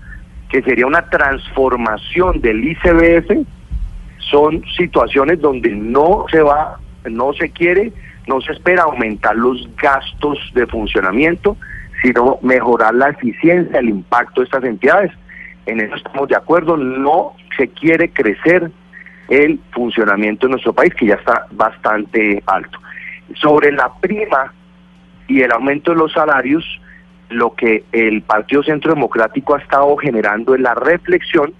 que 0.50 0.62
sería 0.62 0.86
una 0.86 1.10
transformación 1.10 2.40
del 2.42 2.64
ICBF, 2.64 3.48
son 4.20 4.64
situaciones 4.78 5.42
donde 5.42 5.72
no 5.72 6.26
se 6.32 6.42
va, 6.42 6.80
no 7.10 7.34
se 7.34 7.50
quiere, 7.50 7.92
no 8.28 8.42
se 8.42 8.52
espera 8.52 8.84
aumentar 8.84 9.36
los 9.36 9.68
gastos 9.76 10.38
de 10.54 10.68
funcionamiento, 10.68 11.58
sino 12.04 12.38
mejorar 12.44 12.94
la 12.94 13.10
eficiencia, 13.10 13.80
el 13.80 13.90
impacto 13.90 14.42
de 14.42 14.46
estas 14.46 14.64
entidades. 14.64 15.12
En 15.66 15.80
eso 15.80 15.96
estamos 15.96 16.30
de 16.30 16.36
acuerdo, 16.36 16.78
no 16.78 17.34
se 17.58 17.68
quiere 17.70 18.10
crecer 18.10 18.72
el 19.30 19.60
funcionamiento 19.72 20.46
de 20.46 20.52
nuestro 20.52 20.74
país, 20.74 20.94
que 20.94 21.08
ya 21.08 21.16
está 21.16 21.48
bastante 21.52 22.42
alto. 22.46 22.80
Sobre 23.36 23.72
la 23.72 23.92
prima 24.00 24.54
y 25.28 25.42
el 25.42 25.52
aumento 25.52 25.92
de 25.92 25.98
los 25.98 26.12
salarios, 26.12 26.64
lo 27.30 27.54
que 27.54 27.84
el 27.92 28.22
Partido 28.24 28.64
Centro 28.64 28.94
Democrático 28.94 29.56
ha 29.56 29.60
estado 29.60 29.96
generando 29.98 30.56
es 30.56 30.62
la 30.62 30.74
reflexión 30.74 31.54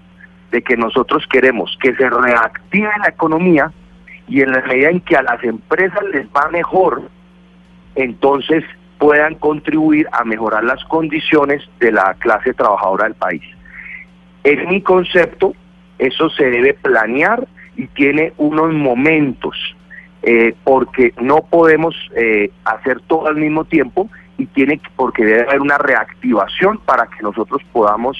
de 0.50 0.62
que 0.62 0.76
nosotros 0.76 1.24
queremos 1.30 1.76
que 1.80 1.94
se 1.94 2.10
reactive 2.10 2.90
la 3.00 3.08
economía 3.08 3.72
y 4.28 4.42
en 4.42 4.52
la 4.52 4.62
medida 4.62 4.90
en 4.90 5.00
que 5.00 5.16
a 5.16 5.22
las 5.22 5.42
empresas 5.44 6.02
les 6.12 6.26
va 6.28 6.48
mejor, 6.50 7.02
entonces 7.94 8.64
puedan 8.98 9.34
contribuir 9.36 10.06
a 10.12 10.24
mejorar 10.24 10.64
las 10.64 10.84
condiciones 10.84 11.62
de 11.78 11.92
la 11.92 12.14
clase 12.18 12.52
trabajadora 12.52 13.04
del 13.04 13.14
país. 13.14 13.42
En 14.44 14.68
mi 14.68 14.82
concepto, 14.82 15.54
eso 15.98 16.30
se 16.30 16.50
debe 16.50 16.74
planear 16.74 17.46
y 17.76 17.86
tiene 17.88 18.32
unos 18.36 18.72
momentos, 18.72 19.56
eh, 20.22 20.54
porque 20.64 21.14
no 21.20 21.42
podemos 21.42 21.94
eh, 22.14 22.50
hacer 22.64 23.00
todo 23.06 23.26
al 23.26 23.36
mismo 23.36 23.64
tiempo 23.64 24.08
y 24.38 24.46
tiene 24.46 24.80
porque 24.96 25.24
debe 25.24 25.42
haber 25.42 25.60
una 25.60 25.78
reactivación 25.78 26.78
para 26.78 27.06
que 27.06 27.22
nosotros 27.22 27.62
podamos 27.72 28.16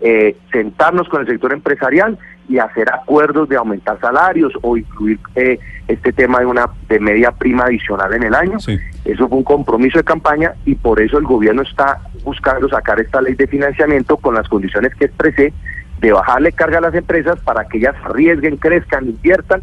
eh, 0.00 0.36
sentarnos 0.52 1.08
con 1.08 1.22
el 1.22 1.26
sector 1.26 1.52
empresarial 1.52 2.18
y 2.48 2.58
hacer 2.58 2.88
acuerdos 2.92 3.48
de 3.48 3.56
aumentar 3.56 4.00
salarios 4.00 4.52
o 4.62 4.76
incluir 4.76 5.18
eh, 5.34 5.58
este 5.88 6.12
tema 6.12 6.38
de 6.38 6.46
una 6.46 6.70
de 6.88 7.00
media 7.00 7.32
prima 7.32 7.64
adicional 7.64 8.14
en 8.14 8.22
el 8.22 8.34
año. 8.34 8.60
Sí. 8.60 8.78
Eso 9.04 9.28
fue 9.28 9.38
un 9.38 9.44
compromiso 9.44 9.98
de 9.98 10.04
campaña 10.04 10.54
y 10.64 10.74
por 10.76 11.02
eso 11.02 11.18
el 11.18 11.24
gobierno 11.24 11.62
está 11.62 12.00
buscando 12.24 12.68
sacar 12.68 13.00
esta 13.00 13.20
ley 13.20 13.34
de 13.34 13.46
financiamiento 13.46 14.16
con 14.16 14.34
las 14.34 14.48
condiciones 14.48 14.94
que 14.94 15.06
expresé 15.06 15.52
de 16.00 16.12
bajarle 16.12 16.52
carga 16.52 16.78
a 16.78 16.82
las 16.82 16.94
empresas 16.94 17.38
para 17.40 17.66
que 17.66 17.78
ellas 17.78 17.96
arriesguen, 18.04 18.56
crezcan, 18.56 19.06
inviertan 19.06 19.62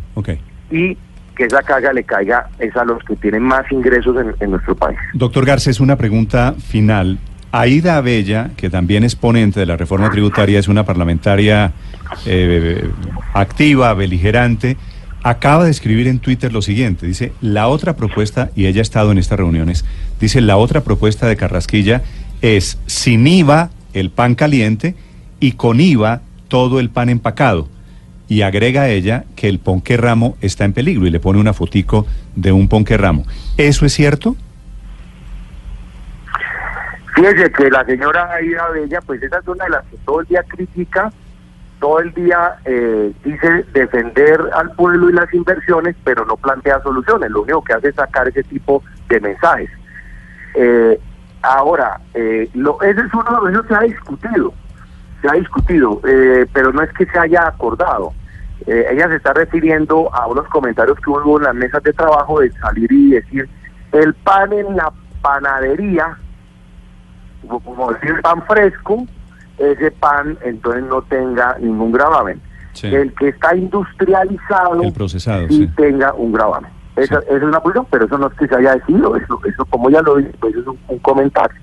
y 0.70 0.98
que 1.36 1.46
esa 1.46 1.62
carga 1.62 1.94
le 1.94 2.04
caiga 2.04 2.48
es 2.60 2.76
a 2.76 2.86
los 2.86 3.04
que 3.04 3.16
tienen 3.16 3.44
más 3.44 3.70
ingresos 3.72 4.16
en, 4.40 4.52
nuestro 4.52 4.76
país. 4.76 4.98
Doctor 5.14 5.46
Garcés, 5.46 5.80
una 5.80 5.96
pregunta 5.96 6.56
final. 6.58 7.18
Aida 7.52 7.98
Abella, 7.98 8.52
que 8.58 8.70
también 8.70 9.04
es 9.04 9.16
ponente 9.16 9.60
de 9.60 9.66
la 9.66 9.78
reforma 9.78 10.10
tributaria, 10.10 10.60
es 10.60 10.68
una 10.68 10.84
parlamentaria 10.84 11.72
eh, 12.26 12.90
activa, 13.34 13.94
beligerante, 13.94 14.78
acaba 15.24 15.66
de 15.66 15.72
escribir 15.72 16.08
en 16.08 16.20
Twitter 16.20 16.52
lo 16.52 16.62
siguiente. 16.62 17.08
Dice, 17.08 17.32
la 17.42 17.68
otra 17.68 17.96
propuesta, 17.96 18.52
y 18.56 18.66
ella 18.66 18.82
ha 18.82 18.84
estado 18.84 19.12
en 19.12 19.18
estas 19.18 19.40
reuniones, 19.40 19.86
dice, 20.20 20.42
la 20.42 20.58
otra 20.58 20.82
propuesta 20.82 21.28
de 21.28 21.36
Carrasquilla 21.36 22.04
es 22.42 22.78
sin 22.86 23.26
IVA 23.26 23.70
el 23.94 24.12
pan 24.12 24.36
caliente 24.36 24.96
y 25.40 25.54
con 25.54 25.80
IVA 25.80 26.22
todo 26.48 26.80
el 26.80 26.90
pan 26.90 27.10
empacado. 27.10 27.70
Y 28.28 28.42
agrega 28.42 28.88
ella 28.88 29.26
que 29.36 29.48
el 29.48 29.60
ponqué 29.60 29.98
ramo 29.98 30.38
está 30.42 30.66
en 30.66 30.74
peligro 30.74 31.06
y 31.06 31.12
le 31.12 31.20
pone 31.20 31.40
una 31.40 31.54
fotico 31.54 32.06
de 32.36 32.52
un 32.52 32.68
ponqué 32.68 32.98
ramo. 32.98 33.24
¿Eso 33.58 33.86
es 33.86 33.94
cierto? 33.94 34.36
Fíjese 37.16 37.50
que 37.52 37.70
la 37.70 37.86
señora 37.86 38.34
Aida 38.34 38.68
Bella, 38.74 39.00
pues 39.06 39.24
esa 39.24 39.40
es 39.40 39.48
una 39.48 39.64
de 39.64 39.70
las 39.70 39.86
que 39.86 39.98
todo 40.06 40.20
el 40.20 40.28
día 40.28 40.44
critica, 40.44 41.12
todo 41.80 42.00
el 42.00 42.14
día 42.14 42.56
eh, 42.66 43.14
dice 43.24 43.66
defender 43.74 44.40
al 44.54 44.72
pueblo 44.72 45.10
y 45.10 45.14
las 45.14 45.34
inversiones, 45.34 45.96
pero 46.04 46.26
no 46.26 46.36
plantea 46.36 46.82
soluciones. 46.82 47.32
Lo 47.32 47.44
único 47.44 47.64
que 47.64 47.74
hace 47.74 47.90
es 47.90 47.96
sacar 47.96 48.28
ese 48.28 48.44
tipo 48.44 48.84
de 49.08 49.20
mensajes. 49.22 49.70
Eh, 50.56 51.00
ahora, 51.42 52.02
eh, 52.14 52.50
lo, 52.54 52.82
ese 52.82 53.02
es 53.02 53.14
uno 53.14 53.46
de 53.46 53.52
ellos 53.52 53.66
se 53.68 53.76
ha 53.76 53.82
discutido, 53.82 54.54
se 55.26 55.32
ha 55.32 55.40
discutido, 55.40 56.02
eh, 56.08 56.46
pero 56.54 56.72
no 56.72 56.82
es 56.84 56.92
que 56.94 57.06
se 57.06 57.18
haya 57.18 57.48
acordado. 57.48 58.14
Eh, 58.68 58.86
ella 58.92 59.08
se 59.08 59.16
está 59.16 59.34
refiriendo 59.34 60.14
a 60.14 60.28
unos 60.28 60.48
comentarios 60.48 60.98
que 61.00 61.10
hubo 61.10 61.38
en 61.38 61.44
las 61.46 61.56
mesas 61.56 61.82
de 61.84 61.94
trabajo 61.94 62.40
de 62.40 62.52
salir 62.54 62.92
y 62.92 63.12
decir, 63.12 63.50
el 63.92 64.14
pan 64.14 64.54
en 64.54 64.76
la 64.76 64.92
panadería 65.22 66.18
como- 67.48 67.92
decir 67.94 68.22
pan 68.22 68.44
fresco, 68.48 69.06
ese 69.58 69.92
pan 69.92 70.38
entonces 70.44 70.84
no 70.84 71.02
tenga 71.04 71.58
ningún 71.60 71.92
gravamen. 71.92 72.42
Sí. 72.74 72.88
El 72.88 73.14
que 73.14 73.30
está 73.30 73.56
industrializado 73.56 74.82
El 74.84 74.92
procesado, 74.94 75.48
sí 75.48 75.60
sí. 75.66 75.68
tenga 75.78 76.14
un 76.14 76.34
gravamen. 76.34 76.70
Esa, 76.96 77.20
esa 77.20 77.36
es 77.38 77.44
una 77.44 77.60
posición, 77.60 77.88
pero 77.90 78.06
eso 78.06 78.18
no 78.18 78.28
es 78.28 78.34
que 78.34 78.48
se 78.48 78.56
haya 78.56 78.74
decidido, 78.76 79.16
eso, 79.16 79.40
eso 79.46 79.66
como 79.66 79.90
ya 79.90 80.02
lo 80.02 80.16
dije, 80.18 80.32
pues 80.40 80.56
es 80.56 80.66
un, 80.68 80.78
un 80.88 81.00
comentario. 81.00 81.60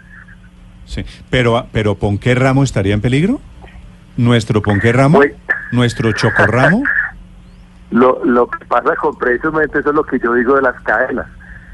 Sí, 0.85 1.05
pero, 1.31 1.67
pero 1.73 1.95
¿Ponqué 1.95 2.35
Ramo 2.35 2.63
estaría 2.63 2.95
en 2.95 3.01
peligro? 3.01 3.41
¿Nuestro 4.17 4.63
Ponqué 4.63 4.93
Ramo? 4.93 5.19
Pues- 5.19 5.35
¿Nuestro 5.73 6.13
Chocorramo? 6.13 6.83
Lo, 7.91 8.25
lo 8.25 8.47
que 8.49 8.65
pasa 8.65 8.97
con 8.97 9.15
precisamente 9.19 9.79
eso 9.79 9.91
es 9.91 9.95
lo 9.95 10.03
que 10.05 10.19
yo 10.19 10.33
digo 10.33 10.55
de 10.57 10.63
las 10.63 10.81
cadenas. 10.81 11.27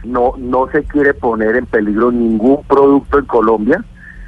No, 0.03 0.33
no 0.37 0.69
se 0.73 0.83
quiere 0.83 1.15
poner 1.15 1.55
en 1.55 1.65
peligro 1.67 2.11
ningún 2.11 2.65
producto 2.65 3.21
en 3.21 3.27
Colombia. 3.27 3.85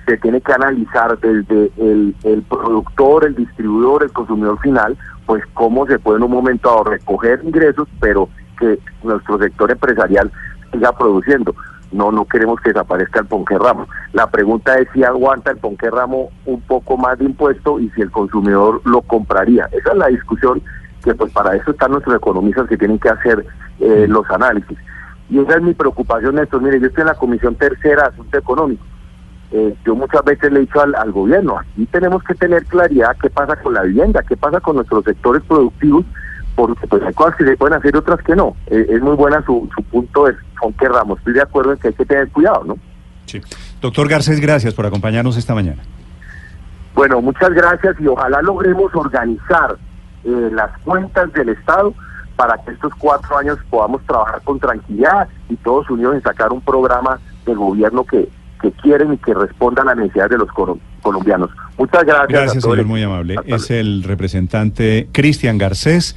Se 0.07 0.16
tiene 0.18 0.40
que 0.40 0.53
analizar 0.53 1.18
desde 1.18 1.73
el, 1.79 2.14
el 2.23 2.42
productor, 2.42 3.27
el 3.27 3.35
distribuidor, 3.35 4.05
el 4.05 4.12
consumidor 4.12 4.61
final, 4.61 4.96
pues 5.27 5.42
cómo 5.53 5.85
se 5.88 5.99
puede 5.99 6.18
en 6.18 6.25
un 6.25 6.31
momento 6.31 6.68
dado 6.68 6.85
recoger 6.85 7.40
ingresos, 7.42 7.88
pero 8.01 8.29
que 8.61 8.79
nuestro 9.03 9.38
sector 9.38 9.73
empresarial 9.73 10.31
siga 10.73 10.92
produciendo. 10.96 11.57
No, 11.92 12.12
no 12.12 12.24
queremos 12.24 12.61
que 12.61 12.70
desaparezca 12.70 13.20
el 13.20 13.26
ponqué 13.26 13.59
ramo. 13.59 13.87
La 14.12 14.31
pregunta 14.31 14.76
es 14.76 14.88
si 14.92 15.03
aguanta 15.03 15.50
el 15.50 15.59
ponqué 15.59 15.90
ramo 15.90 16.31
un 16.46 16.61
poco 16.61 16.96
más 16.96 17.18
de 17.18 17.24
impuesto 17.24 17.81
y 17.81 17.90
si 17.90 18.00
el 18.00 18.11
consumidor 18.11 18.81
lo 18.85 19.03
compraría. 19.03 19.68
Esa 19.72 19.92
es 19.92 19.96
la 19.96 20.07
discusión 20.07 20.62
que 21.03 21.14
pues 21.14 21.33
para 21.33 21.57
eso 21.57 21.70
están 21.70 21.92
nuestros 21.92 22.16
economistas 22.16 22.68
que 22.68 22.76
tienen 22.76 22.98
que 22.98 23.09
hacer 23.09 23.44
eh, 23.81 24.07
los 24.09 24.29
análisis. 24.31 24.79
Y 25.31 25.38
esa 25.38 25.55
es 25.55 25.62
mi 25.62 25.74
preocupación, 25.74 26.35
Néstor. 26.35 26.61
Mire, 26.61 26.81
yo 26.81 26.87
estoy 26.87 27.03
en 27.03 27.09
la 27.09 27.14
Comisión 27.14 27.55
Tercera 27.55 28.03
de 28.03 28.09
Asuntos 28.09 28.40
Económicos. 28.40 28.87
Eh, 29.53 29.74
yo 29.85 29.96
muchas 29.96 30.24
veces 30.24 30.53
le 30.53 30.59
he 30.59 30.62
dicho 30.62 30.81
al, 30.81 30.94
al 30.94 31.11
gobierno, 31.11 31.59
aquí 31.59 31.85
tenemos 31.87 32.22
que 32.22 32.35
tener 32.35 32.64
claridad 32.66 33.16
qué 33.20 33.31
pasa 33.31 33.57
con 33.57 33.74
la 33.74 33.83
vivienda, 33.83 34.22
qué 34.22 34.37
pasa 34.37 34.61
con 34.61 34.76
nuestros 34.76 35.03
sectores 35.05 35.42
productivos, 35.42 36.05
porque 36.66 36.87
pues 36.87 37.03
hay 37.03 37.14
cosas 37.14 37.37
que 37.37 37.44
se 37.44 37.57
pueden 37.57 37.79
hacer 37.79 37.94
y 37.94 37.99
otras 37.99 38.20
que 38.23 38.37
no. 38.37 38.55
Eh, 38.66 38.87
es 38.90 39.01
muy 39.01 39.16
buena 39.16 39.42
su, 39.46 39.68
su 39.75 39.83
punto 39.85 40.27
de 40.27 40.35
con 40.59 40.73
qué 40.75 40.88
ramos. 40.88 41.18
Estoy 41.20 41.33
de 41.35 41.42
acuerdo 41.42 41.73
en 41.73 41.79
que 41.79 41.88
hay 41.88 41.94
que 41.94 42.05
tener 42.05 42.29
cuidado, 42.29 42.64
¿no? 42.64 42.77
Sí. 43.27 43.40
Doctor 43.81 44.09
Garcés, 44.09 44.40
gracias 44.40 44.75
por 44.75 44.85
acompañarnos 44.85 45.37
esta 45.38 45.55
mañana. 45.55 45.83
Bueno, 46.94 47.23
muchas 47.23 47.51
gracias 47.51 47.96
y 48.01 48.07
ojalá 48.07 48.42
logremos 48.42 48.94
organizar 48.94 49.77
eh, 50.25 50.51
las 50.53 50.77
cuentas 50.85 51.33
del 51.33 51.49
Estado 51.51 51.94
para 52.37 52.59
que 52.64 52.73
estos 52.73 52.92
cuatro 52.99 53.38
años 53.38 53.59
podamos 53.70 54.03
trabajar 54.07 54.42
con 54.42 54.59
tranquilidad 54.61 55.29
y 55.49 55.57
todos 55.57 55.88
unidos 55.88 56.16
en 56.16 56.23
sacar 56.23 56.53
un 56.53 56.61
programa 56.61 57.18
de 57.46 57.55
gobierno 57.55 58.05
que, 58.05 58.29
que 58.61 58.70
quieren 58.73 59.14
y 59.14 59.18
que 59.18 59.33
responda 59.33 59.83
a 59.83 59.87
las 59.87 59.96
necesidades 59.96 60.33
de 60.33 60.38
los 60.38 60.49
colo- 60.49 60.79
colombianos. 61.01 61.49
Muchas 61.79 62.05
gracias. 62.05 62.38
a 62.38 62.42
Gracias, 62.42 62.62
todo 62.62 62.75
el 62.75 62.81
señor, 62.81 62.90
muy 62.90 63.03
amable. 63.03 63.37
Hasta 63.38 63.57
Es 63.57 63.70
el 63.70 64.03
representante 64.03 65.09
Cristian 65.12 65.57
Garcés. 65.57 66.16